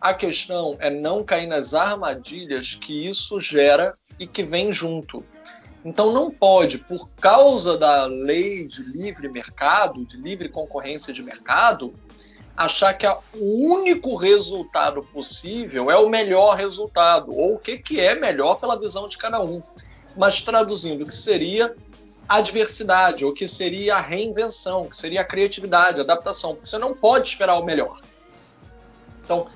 [0.00, 5.24] A questão é não cair nas armadilhas que isso gera e que vem junto.
[5.84, 11.94] Então não pode, por causa da lei de livre mercado, de livre concorrência de mercado,
[12.56, 18.00] achar que a- o único resultado possível é o melhor resultado, ou o que, que
[18.00, 19.62] é melhor pela visão de cada um.
[20.16, 21.74] Mas traduzindo, o que seria
[22.28, 26.94] a diversidade, ou que seria a reinvenção, que seria a criatividade, a adaptação, você não
[26.94, 28.00] pode esperar o melhor.
[29.22, 29.46] Então,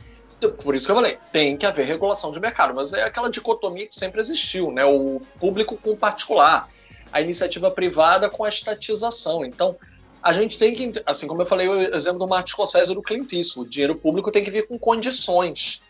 [0.49, 3.87] por isso que eu falei, tem que haver regulação de mercado, mas é aquela dicotomia
[3.87, 4.85] que sempre existiu, né?
[4.85, 6.69] O público com o particular,
[7.13, 9.45] a iniciativa privada com a estatização.
[9.45, 9.77] Então,
[10.23, 13.33] a gente tem que, assim como eu falei o exemplo do Martin Scorsese do Clint
[13.33, 15.83] Eastwood, o dinheiro público tem que vir com condições.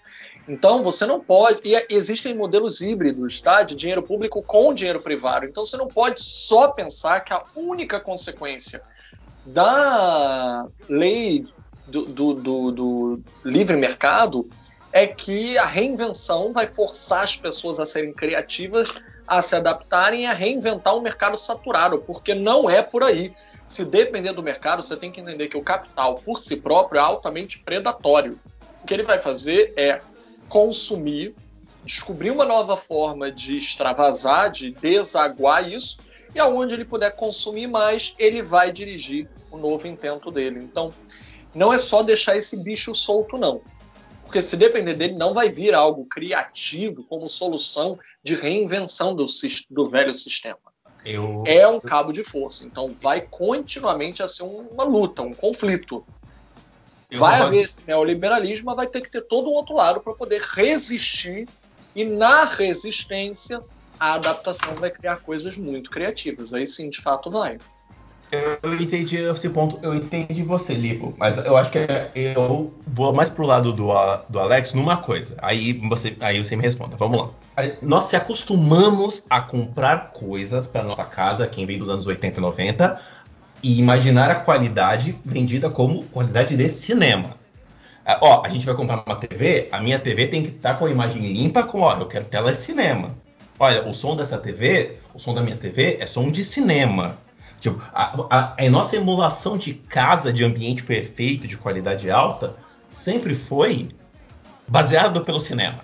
[0.49, 1.61] Então, você não pode.
[1.65, 3.63] E existem modelos híbridos, tá?
[3.63, 5.47] De dinheiro público com dinheiro privado.
[5.47, 8.83] Então, você não pode só pensar que a única consequência
[9.45, 11.45] da lei
[11.91, 14.49] do, do, do, do livre mercado
[14.93, 18.89] é que a reinvenção vai forçar as pessoas a serem criativas,
[19.27, 23.33] a se adaptarem e a reinventar um mercado saturado, porque não é por aí.
[23.69, 27.03] Se depender do mercado, você tem que entender que o capital, por si próprio, é
[27.03, 28.39] altamente predatório.
[28.83, 30.01] O que ele vai fazer é
[30.49, 31.37] consumir,
[31.85, 35.99] descobrir uma nova forma de extravasar, de desaguar isso,
[36.35, 40.59] e aonde ele puder consumir mais, ele vai dirigir o novo intento dele.
[40.61, 40.93] Então,
[41.55, 43.61] não é só deixar esse bicho solto, não.
[44.25, 49.27] Porque se depender dele, não vai vir algo criativo como solução de reinvenção do,
[49.69, 50.59] do velho sistema.
[51.05, 51.43] Eu...
[51.47, 52.65] É um cabo de força.
[52.65, 56.07] Então vai continuamente a ser uma luta, um conflito.
[57.11, 60.15] Eu vai haver esse neoliberalismo, mas vai ter que ter todo um outro lado para
[60.15, 61.49] poder resistir.
[61.97, 63.61] E na resistência,
[63.99, 66.55] a adaptação vai criar coisas muito criativas.
[66.55, 67.59] Aí sim, de fato, vai.
[68.33, 71.79] Eu entendi esse ponto, eu entendi você, Lipo, mas eu acho que
[72.15, 73.89] eu vou mais pro lado do,
[74.29, 75.37] do Alex numa coisa.
[75.43, 76.97] Aí você, aí você me responda.
[76.97, 77.31] Vamos lá.
[77.83, 82.41] Nós se acostumamos a comprar coisas para nossa casa, quem vem dos anos 80 e
[82.41, 83.01] 90,
[83.63, 87.35] e imaginar a qualidade vendida como qualidade de cinema.
[88.05, 90.87] É, ó, a gente vai comprar uma TV, a minha TV tem que estar com
[90.87, 93.15] a imagem limpa, com, ó, eu quero tela de cinema.
[93.59, 97.19] Olha, o som dessa TV, o som da minha TV é som de cinema.
[97.61, 102.57] Tipo, a, a, a, nossa emulação de casa, de ambiente perfeito, de qualidade alta,
[102.91, 103.89] sempre foi
[104.67, 105.81] baseado pelo cinema.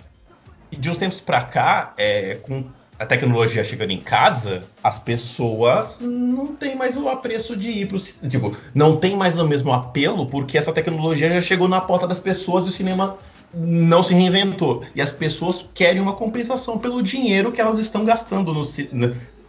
[0.72, 2.64] E de uns tempos para cá, é, com
[2.98, 8.00] a tecnologia chegando em casa, as pessoas não têm mais o apreço de ir pro
[8.00, 12.18] tipo, não tem mais o mesmo apelo porque essa tecnologia já chegou na porta das
[12.18, 13.18] pessoas e o cinema
[13.52, 14.82] não se reinventou.
[14.94, 18.64] E as pessoas querem uma compensação pelo dinheiro que elas estão gastando no,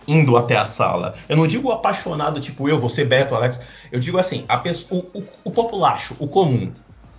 [0.07, 1.15] indo até a sala.
[1.27, 3.59] Eu não digo apaixonado, tipo eu, você, Beto, Alex.
[3.91, 6.71] Eu digo assim, a o, o, o populacho, o comum.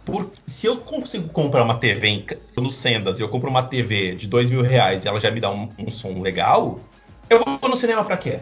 [0.04, 4.26] Por, se eu consigo comprar uma TV em, Sendas e eu compro uma TV de
[4.26, 6.80] dois mil reais e ela já me dá um, um som legal,
[7.28, 8.40] eu vou no cinema para quê?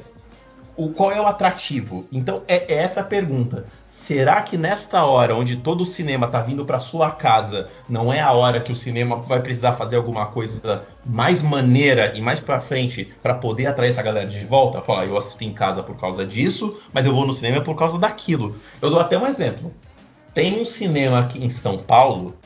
[0.77, 2.07] O, qual é o atrativo?
[2.13, 3.65] Então é, é essa a pergunta
[4.07, 8.21] será que nesta hora, onde todo o cinema está vindo para sua casa, não é
[8.21, 12.61] a hora que o cinema vai precisar fazer alguma coisa mais maneira e mais para
[12.61, 14.81] frente para poder atrair essa galera de volta?
[14.81, 17.99] Falar, eu assisti em casa por causa disso, mas eu vou no cinema por causa
[17.99, 18.55] daquilo.
[18.81, 19.75] Eu dou até um exemplo.
[20.33, 22.37] Tem um cinema aqui em São Paulo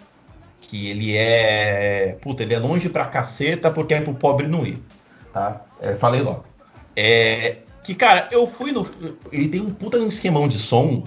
[0.62, 4.82] que ele é, puta, ele é longe pra caceta porque é pro pobre não ir,
[5.30, 5.60] tá?
[5.78, 6.44] É, falei logo.
[6.96, 8.88] É, que cara, eu fui no,
[9.30, 11.04] ele tem um puta um esquemão de som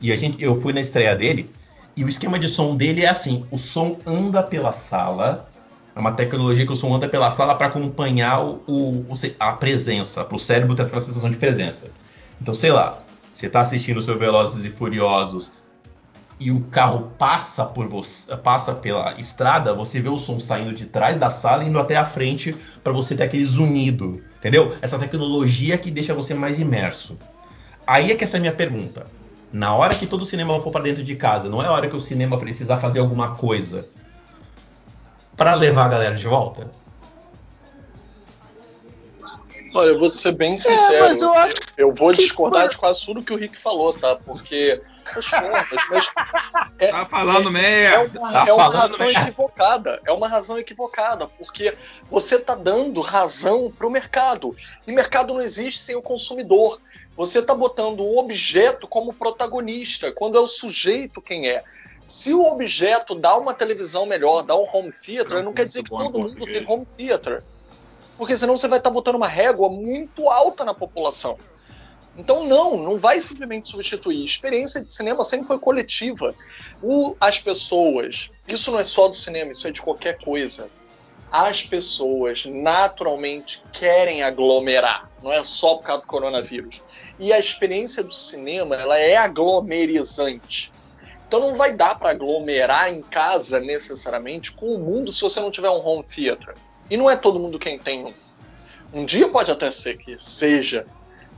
[0.00, 1.50] e a gente, eu fui na estreia dele
[1.96, 5.48] e o esquema de som dele é assim: o som anda pela sala.
[5.96, 9.04] É uma tecnologia que o som anda pela sala para acompanhar o, o,
[9.40, 11.90] a presença, para o cérebro ter aquela sensação de presença.
[12.40, 13.00] Então, sei lá,
[13.32, 15.50] você está assistindo o seu Velozes e Furiosos
[16.38, 20.86] e o carro passa por você, passa pela estrada, você vê o som saindo de
[20.86, 24.76] trás da sala indo até a frente para você ter aquele zunido, entendeu?
[24.80, 27.18] Essa tecnologia que deixa você mais imerso.
[27.84, 29.17] Aí é que essa é a minha pergunta
[29.52, 31.88] na hora que todo o cinema for para dentro de casa, não é a hora
[31.88, 33.88] que o cinema precisar fazer alguma coisa
[35.36, 36.70] para levar a galera de volta?
[39.74, 41.06] Olha, eu vou ser bem é, sincero.
[41.06, 41.54] É, eu, acho...
[41.76, 44.16] eu, vou discordar de quase tudo que o Rick falou, tá?
[44.16, 44.80] Porque
[45.16, 46.12] as formas, mas.
[46.78, 47.96] É, tá falando é, merda.
[47.96, 49.22] É uma, tá é uma razão merda.
[49.22, 50.02] equivocada.
[50.06, 51.76] É uma razão equivocada, porque
[52.10, 54.56] você tá dando razão pro mercado.
[54.86, 56.80] E mercado não existe sem o consumidor.
[57.16, 61.64] Você tá botando o objeto como protagonista, quando é o sujeito quem é.
[62.06, 65.82] Se o objeto dá uma televisão melhor, dá um home theater, não, não quer dizer
[65.82, 67.42] que todo mundo tem home theater.
[68.16, 71.38] Porque senão você vai estar tá botando uma régua muito alta na população.
[72.18, 74.22] Então, não, não vai simplesmente substituir.
[74.22, 76.34] A experiência de cinema sempre foi coletiva.
[76.82, 80.68] O, as pessoas, isso não é só do cinema, isso é de qualquer coisa.
[81.30, 86.82] As pessoas naturalmente querem aglomerar, não é só por causa do coronavírus.
[87.20, 90.72] E a experiência do cinema, ela é aglomerizante.
[91.28, 95.50] Então não vai dar para aglomerar em casa necessariamente com o mundo se você não
[95.50, 96.54] tiver um home theater.
[96.90, 98.12] E não é todo mundo quem tem um.
[98.92, 100.86] Um dia pode até ser que seja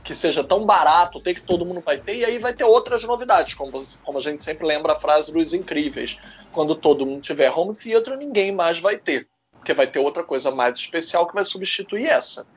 [0.03, 3.03] que seja tão barato ter que todo mundo vai ter, e aí vai ter outras
[3.03, 3.71] novidades, como,
[4.03, 6.19] como a gente sempre lembra a frase dos incríveis.
[6.51, 9.27] Quando todo mundo tiver home theater, ninguém mais vai ter.
[9.53, 12.47] Porque vai ter outra coisa mais especial que vai substituir essa.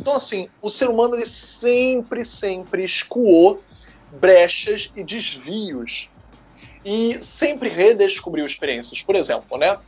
[0.00, 3.62] Então, assim, o ser humano ele sempre, sempre escoou
[4.10, 6.10] brechas e desvios.
[6.84, 9.00] E sempre redescobriu experiências.
[9.00, 9.78] Por exemplo, né?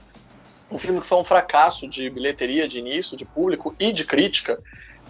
[0.71, 4.63] Um filme que foi um fracasso de bilheteria, de início, de público e de crítica,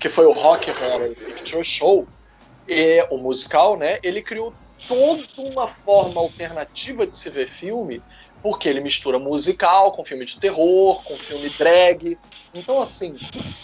[0.03, 2.09] que foi o Rock Horror Picture Show,
[2.69, 4.01] e, o musical, né?
[4.03, 4.53] Ele criou
[4.89, 8.03] toda uma forma alternativa de se ver filme,
[8.43, 12.19] porque ele mistura musical com filme de terror, com filme drag.
[12.53, 13.17] Então, assim,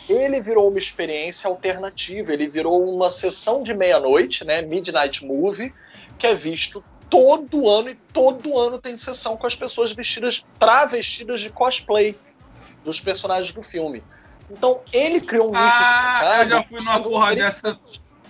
[0.08, 4.62] ele virou uma experiência alternativa, ele virou uma sessão de meia-noite, né?
[4.62, 5.74] Midnight Movie,
[6.16, 11.40] que é visto todo ano e todo ano tem sessão com as pessoas vestidas, travestidas
[11.40, 12.16] de cosplay
[12.84, 14.04] dos personagens do filme.
[14.50, 17.78] Então, ele criou um nicho Ah, eu já fui numa porra dessa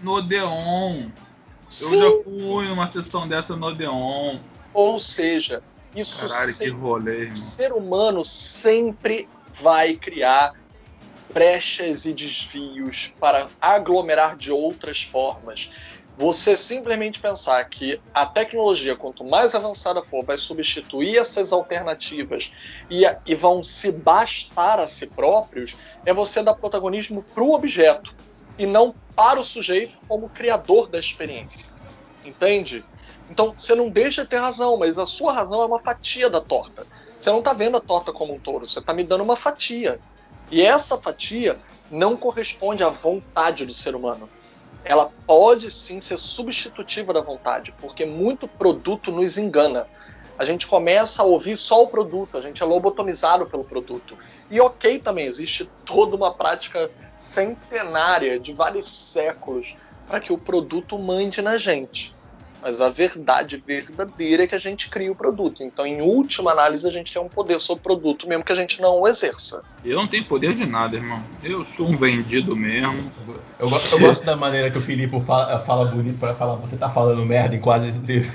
[0.03, 1.09] no Odeon.
[1.81, 2.01] Eu Sim.
[2.01, 4.39] já fui numa sessão dessa no Odeon.
[4.73, 5.63] Ou seja,
[5.95, 9.29] isso Caralho, que sempre- rolê, o ser humano sempre
[9.61, 10.53] vai criar
[11.33, 15.71] brechas e desvios para aglomerar de outras formas.
[16.19, 22.53] Você simplesmente pensar que a tecnologia, quanto mais avançada for, vai substituir essas alternativas
[22.91, 28.17] e, e vão se bastar a si próprios, é você dar protagonismo para o objeto
[28.59, 31.73] e não para o sujeito como criador da experiência.
[32.25, 32.85] Entende?
[33.31, 36.41] Então você não deixa de ter razão, mas a sua razão é uma fatia da
[36.41, 36.85] torta.
[37.21, 40.01] Você não está vendo a torta como um todo, você está me dando uma fatia.
[40.51, 41.57] E essa fatia
[41.89, 44.29] não corresponde à vontade do ser humano.
[44.85, 49.87] Ela pode sim ser substitutiva da vontade, porque muito produto nos engana.
[50.39, 54.17] A gente começa a ouvir só o produto, a gente é lobotomizado pelo produto.
[54.51, 59.77] E ok também, existe toda uma prática centenária de vários séculos
[60.07, 62.17] para que o produto mande na gente.
[62.61, 65.63] Mas a verdade verdadeira é que a gente cria o produto.
[65.63, 68.55] Então, em última análise, a gente tem um poder sobre o produto, mesmo que a
[68.57, 69.63] gente não o exerça.
[69.85, 71.23] Eu não tenho poder de nada, irmão.
[71.43, 73.13] Eu sou um vendido mesmo.
[73.61, 76.77] Eu, go- eu gosto da maneira que o Filipe fala, fala bonito pra falar, você
[76.77, 78.29] tá falando merda em quase esse tempo.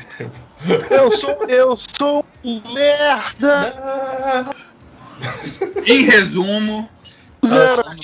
[0.89, 4.53] Eu sou, eu sou um merda.
[5.86, 6.89] Em resumo,
[7.48, 7.96] Zero merda.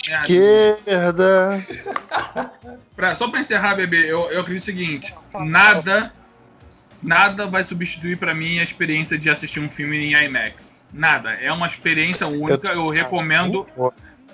[0.76, 1.60] esquerda.
[2.96, 6.12] Pra- só pra encerrar, bebê, eu, eu acredito o seguinte: nada,
[7.02, 10.62] nada vai substituir pra mim a experiência de assistir um filme em IMAX.
[10.92, 11.32] Nada.
[11.34, 12.68] É uma experiência única.
[12.74, 13.66] Eu recomendo,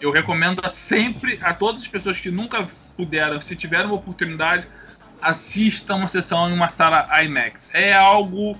[0.01, 4.66] eu recomendo a sempre a todas as pessoas que nunca puderam, se tiveram uma oportunidade,
[5.22, 7.70] assistam uma sessão em uma sala IMAX.
[7.74, 8.58] É algo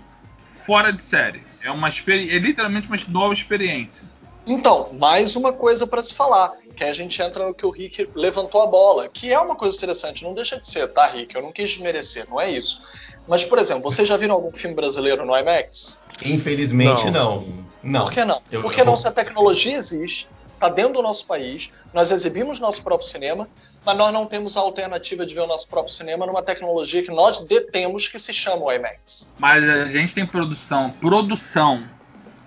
[0.66, 1.42] fora de série.
[1.64, 4.04] É uma experi- é literalmente uma nova experiência.
[4.46, 8.10] Então, mais uma coisa para se falar, que a gente entra no que o Rick
[8.14, 11.34] levantou a bola, que é uma coisa interessante, não deixa de ser, tá, Rick?
[11.34, 12.82] Eu não quis desmerecer, não é isso.
[13.28, 16.00] Mas, por exemplo, vocês já viram algum filme brasileiro no IMAX?
[16.24, 17.66] Infelizmente não.
[17.82, 18.02] Não.
[18.06, 18.42] Por que não?
[18.52, 22.60] Eu- Porque eu não se a tecnologia existe, está dentro do nosso país, nós exibimos
[22.60, 23.48] nosso próprio cinema,
[23.84, 27.12] mas nós não temos a alternativa de ver o nosso próprio cinema numa tecnologia que
[27.12, 29.34] nós detemos que se chama o IMAX.
[29.40, 31.84] Mas a gente tem produção, produção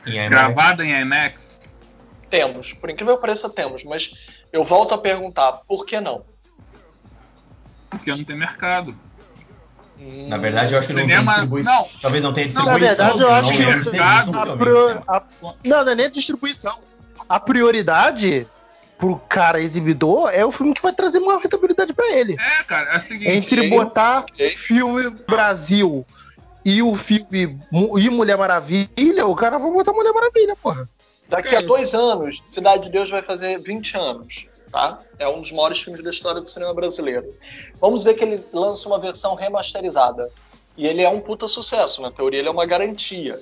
[0.06, 1.57] Em gravada em IMAX.
[2.30, 4.14] Temos, por incrível que pareça, temos, mas
[4.52, 6.22] eu volto a perguntar, por que não?
[7.90, 8.94] Porque não tem mercado.
[10.28, 11.72] Na verdade, eu acho que não Cinema- tem distribuição.
[11.74, 11.88] não.
[12.00, 12.64] Talvez não tenha Não, distribuição.
[12.64, 14.36] na verdade, eu não acho que lembro o se tem mercado-
[15.08, 16.78] A a- não, não é nem a distribuição.
[17.28, 18.46] A prioridade
[18.96, 22.36] pro cara exibidor é o filme que vai trazer maior rentabilidade pra ele.
[22.38, 23.30] É, cara, é o seguinte.
[23.30, 24.50] Entre ok, botar ok.
[24.50, 26.06] filme Brasil
[26.64, 27.58] e o filme
[27.98, 30.88] e Mulher Maravilha, o cara vai botar Mulher Maravilha, porra.
[31.28, 34.98] Daqui a dois anos, Cidade de Deus vai fazer 20 anos, tá?
[35.18, 37.34] É um dos maiores filmes da história do cinema brasileiro.
[37.80, 40.30] Vamos dizer que ele lança uma versão remasterizada.
[40.76, 43.40] E ele é um puta sucesso, na teoria ele é uma garantia.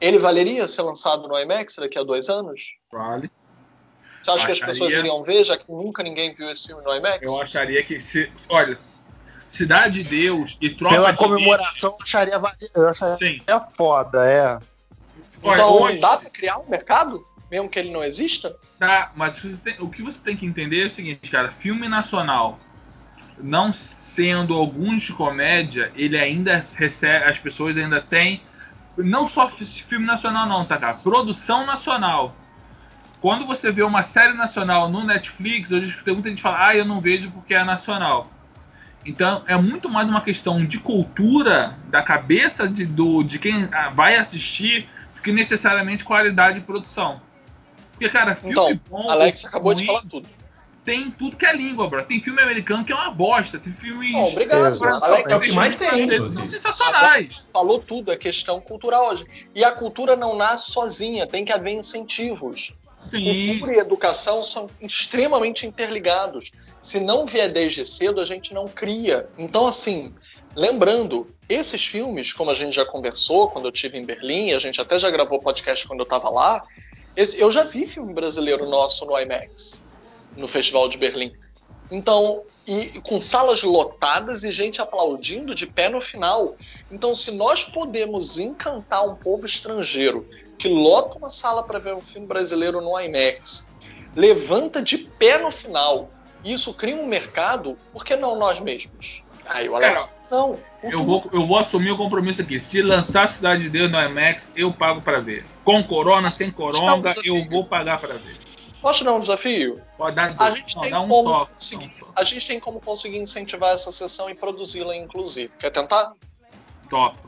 [0.00, 2.76] Ele valeria ser lançado no IMAX daqui a dois anos?
[2.90, 3.30] Vale.
[4.22, 6.82] Você acha que as Acharia- pessoas iriam ver, já que nunca ninguém viu esse filme
[6.84, 7.20] no IMAX?
[7.22, 8.30] Eu acharia que se.
[8.48, 8.78] Olha,
[9.50, 12.40] Cidade de Deus e Tropa Pela de comemoração, eu acharia,
[12.74, 13.44] eu acharia Elite.
[13.46, 13.70] Sim.
[13.76, 14.58] foda, é.
[15.42, 17.24] Então hoje dá pra criar um mercado?
[17.50, 18.56] Mesmo que ele não exista?
[18.78, 22.58] dá, mas tem- o que você tem que entender é o seguinte, cara, filme nacional,
[23.38, 28.42] não sendo alguns de comédia, ele ainda recebe, as pessoas ainda têm,
[28.96, 30.94] não só fi- filme nacional não, tá, cara?
[30.94, 32.36] Produção nacional.
[33.20, 36.76] Quando você vê uma série nacional no Netflix, hoje tem muita gente que fala, ah,
[36.76, 38.30] eu não vejo porque é nacional.
[39.06, 43.90] Então é muito mais uma questão de cultura da cabeça de, do, de quem ah,
[43.90, 44.88] vai assistir
[45.28, 47.20] que necessariamente qualidade de produção.
[47.92, 49.10] Porque, cara, filme Então, bom.
[49.10, 50.28] Alex ou acabou de falar tudo.
[50.84, 52.02] Tem tudo que é língua, bro.
[52.02, 53.58] Tem filme americano que é uma bosta.
[53.58, 54.12] Tem filmes.
[54.12, 54.72] Não, obrigado.
[54.72, 55.04] Exato.
[55.04, 56.48] Alex É o que mais tem, São inclusive.
[56.48, 57.42] sensacionais.
[57.52, 59.26] falou tudo, é questão cultural hoje.
[59.54, 62.72] E a cultura não nasce sozinha, tem que haver incentivos.
[62.96, 63.48] Sim.
[63.48, 66.52] Cultura e educação são extremamente interligados.
[66.80, 69.26] Se não vier desde cedo, a gente não cria.
[69.36, 70.14] Então, assim,
[70.56, 74.80] lembrando, esses filmes, como a gente já conversou quando eu estive em Berlim, a gente
[74.80, 76.62] até já gravou podcast quando eu estava lá,
[77.16, 79.84] eu- eu já vi filme brasileiro nosso no IMAX,
[80.36, 81.32] no Festival de Berlim.
[81.90, 86.54] Então, e com salas lotadas e gente aplaudindo de pé no final.
[86.90, 90.28] Então, se nós podemos encantar um povo estrangeiro
[90.58, 93.72] que lota uma sala para ver um filme brasileiro no IMAX,
[94.14, 96.10] levanta de pé no final,
[96.44, 99.24] isso cria um mercado, por que não nós mesmos?
[99.48, 100.58] Aí o Alex, Cara, não.
[100.82, 102.60] Eu vou, eu vou assumir o compromisso aqui.
[102.60, 105.44] Se lançar a Cidade de Deus no IMAX, eu pago para ver.
[105.64, 108.36] Com corona, sem coronga, eu vou pagar para ver.
[108.80, 109.82] Posso dar um desafio?
[109.96, 112.80] Pode dar, a gente não, tem um como só, conseguir, um A gente tem como
[112.80, 115.52] conseguir incentivar essa sessão e produzi-la, inclusive.
[115.58, 116.12] Quer tentar?
[116.88, 117.18] Top.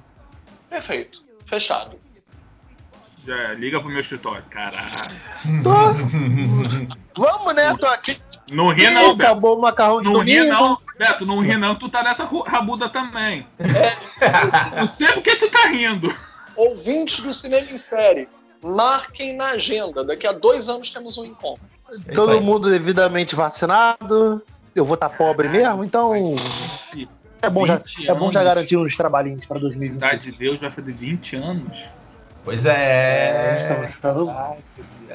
[0.68, 1.24] Perfeito.
[1.46, 1.98] Fechado.
[3.26, 4.44] Já é, liga pro meu escritório.
[4.48, 4.92] Caralho.
[7.16, 7.76] Vamos, né?
[7.76, 8.16] Tô aqui.
[8.52, 9.30] Não ri não, Beto.
[9.30, 10.78] Acabou o macarrão de Não ri não.
[10.98, 11.74] Beto, não ri não.
[11.74, 13.46] Tu tá nessa rabuda também.
[13.58, 14.80] É.
[14.80, 16.14] Não sei porque tu tá rindo.
[16.56, 18.28] Ouvintes do Cinema em Série
[18.62, 20.04] marquem na agenda.
[20.04, 21.64] Daqui a dois anos temos um encontro.
[22.06, 24.42] É Todo mundo devidamente vacinado.
[24.74, 26.14] Eu vou estar tá pobre mesmo, então.
[27.42, 29.94] É bom, já, é bom já garantir uns trabalhinhos para 2020.
[29.94, 31.84] Cidade de Deus vai fazer 20 anos.
[32.44, 32.70] Pois é.
[32.70, 34.32] é estamos ficando,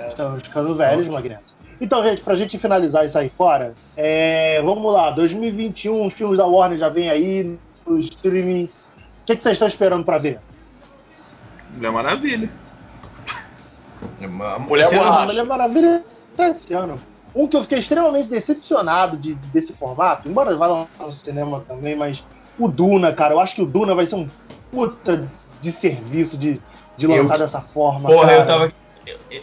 [0.09, 1.54] estamos ficando velhos, Magneto.
[1.79, 6.45] Então, gente, pra gente finalizar isso aí fora, é, vamos lá, 2021, os filmes da
[6.45, 8.65] Warner já vem aí no streaming.
[8.65, 10.39] O que, que vocês estão esperando para ver?
[11.73, 12.49] Mulher Maravilha.
[14.59, 15.25] Mulher Borracha.
[15.25, 16.03] Mulher Maravilha
[16.37, 16.99] esse ano.
[17.33, 21.95] Um que eu fiquei extremamente decepcionado de, desse formato, embora vá lá no cinema também,
[21.95, 22.23] mas
[22.57, 24.27] o Duna, cara, eu acho que o Duna vai ser um
[24.71, 25.27] puta
[25.61, 26.61] de serviço de,
[26.97, 28.07] de lançar eu, dessa forma.
[28.09, 28.39] Porra, cara.
[28.39, 28.73] eu tava.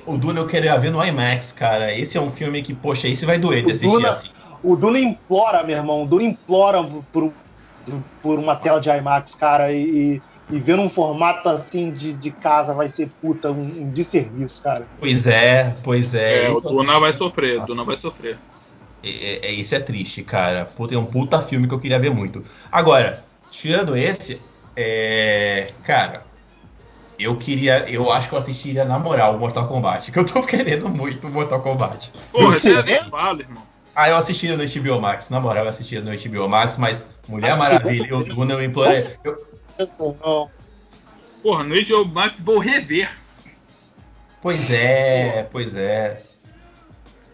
[0.07, 1.97] O Duna eu queria ver no IMAX, cara.
[1.97, 4.29] Esse é um filme que, poxa, esse vai doer de assistir Duna, assim.
[4.63, 6.03] O Duna implora, meu irmão.
[6.03, 6.83] O Duna implora
[7.13, 7.33] por,
[8.23, 9.73] por uma tela de IMAX, cara.
[9.73, 14.63] E, e ver um formato assim de, de casa vai ser puta, um, um desserviço,
[14.63, 14.87] cara.
[14.99, 16.47] Pois é, pois é.
[16.47, 18.39] é o Duna vai sofrer, o Duna vai sofrer.
[19.03, 20.65] É, é, é, isso é triste, cara.
[20.65, 22.45] Puta, é um puta filme que eu queria ver muito.
[22.71, 24.41] Agora, tirando esse,
[24.77, 25.73] é.
[25.85, 26.25] Cara,
[27.23, 27.89] eu queria.
[27.89, 30.11] Eu acho que eu assistiria na moral o Mortal Kombat.
[30.11, 32.12] Que eu tô querendo muito o Mortal Kombat.
[32.31, 33.62] Porra, você é fala, irmão.
[33.95, 35.29] Ah, eu assistiria no HBO Max.
[35.29, 39.16] Na moral, eu assistiria no HBO Max, mas Mulher Maravilha e o Duna eu implorei.
[39.23, 39.37] Eu,
[41.43, 43.11] Porra, no HBO Max vou rever.
[44.41, 46.23] Pois é, pois é.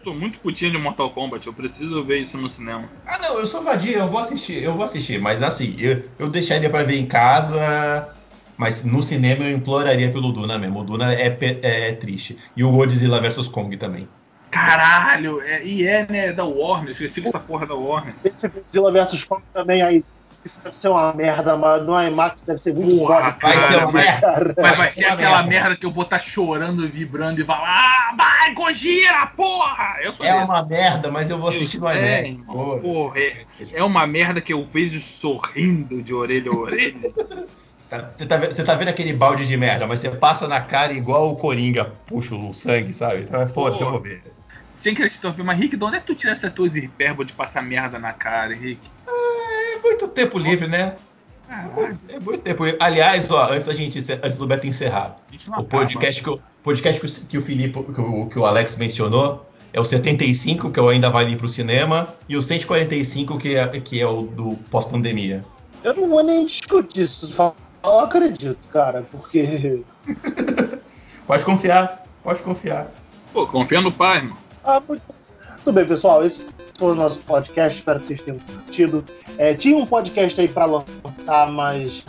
[0.03, 2.83] Sou muito putinho de Mortal Kombat, eu preciso ver isso no cinema.
[3.05, 6.29] Ah não, eu sou vadia, eu vou assistir, eu vou assistir, mas assim, eu, eu
[6.29, 8.15] deixaria para ver em casa,
[8.59, 10.81] mas no cinema eu imploraria pelo Duna mesmo.
[10.81, 12.37] O Duna é, é, é triste.
[12.57, 14.05] E o Godzilla vs Kong também.
[14.51, 18.13] Caralho, é, e é, né, da Warner, esqueci essa porra da Warner.
[18.21, 20.03] Esse Godzilla vs Kong também aí
[20.43, 23.91] isso deve ser uma merda, mas no IMAX deve ser muito Porra, Vai ser uma
[23.91, 24.55] merda.
[24.57, 25.47] Mas vai ser aquela merda.
[25.47, 29.95] merda que eu vou estar tá chorando, vibrando e falar: ah, vai, Gojira, porra!
[30.01, 30.21] é desse.
[30.21, 32.45] uma merda, mas eu vou assistir no IMAX.
[32.81, 37.11] porra, é, é, uma merda que eu vejo sorrindo de orelha a orelha.
[37.89, 40.93] Tá, você tá, você tá vendo aquele balde de merda, mas você passa na cara
[40.93, 43.21] igual o Coringa puxa o sangue, sabe?
[43.21, 44.21] Então é foda-se, eu vou ver.
[44.77, 47.61] Sem acreditar, mas Rick, de onde é que tu tira essas tuas hipérboles de passar
[47.61, 48.79] merda na cara, Rick?
[49.83, 50.95] muito tempo livre, né?
[52.07, 52.63] É muito tempo.
[52.79, 55.15] Aliás, ó, antes da gente antes do Beto encerrar,
[55.57, 59.79] o podcast, que, o podcast que o Felipe, que o, que o Alex mencionou, é
[59.79, 63.99] o 75, que eu ainda vai ir pro cinema, e o 145, que é, que
[63.99, 65.43] é o do pós-pandemia.
[65.83, 67.27] Eu não vou nem discutir isso,
[67.83, 69.81] eu acredito, cara, porque.
[71.27, 72.87] pode confiar, pode confiar.
[73.33, 74.37] Pô, confia no pai, irmão.
[74.63, 75.01] Ah, muito...
[75.63, 76.25] Tudo bem, pessoal.
[76.25, 76.47] Esse
[76.77, 77.77] foi o nosso podcast.
[77.77, 79.05] Espero que vocês tenham curtido.
[79.37, 82.03] É, tinha um podcast aí para lançar, mas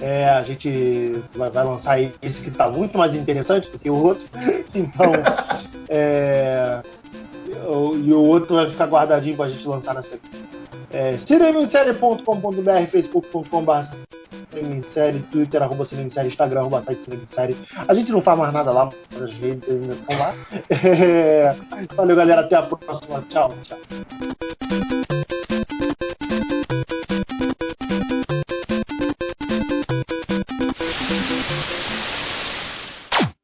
[0.00, 3.94] é, a gente vai, vai, lançar esse que está muito mais interessante do que o
[3.94, 4.26] outro.
[4.74, 5.10] Então,
[5.88, 6.82] é,
[8.04, 10.44] e o outro vai ficar guardadinho para a gente lançar na sequência.
[10.92, 14.05] É, cinemissérie.com.br, facebook.com.br
[14.56, 17.56] Cinemissérie, Twitter, arroba Cinemissérie, Instagram, arroba site Cinemissérie.
[17.86, 20.34] A gente não faz mais nada lá, mas as redes ainda estão lá.
[20.86, 21.54] É,
[21.94, 22.40] valeu, galera.
[22.42, 23.22] Até a próxima.
[23.28, 23.78] Tchau, tchau.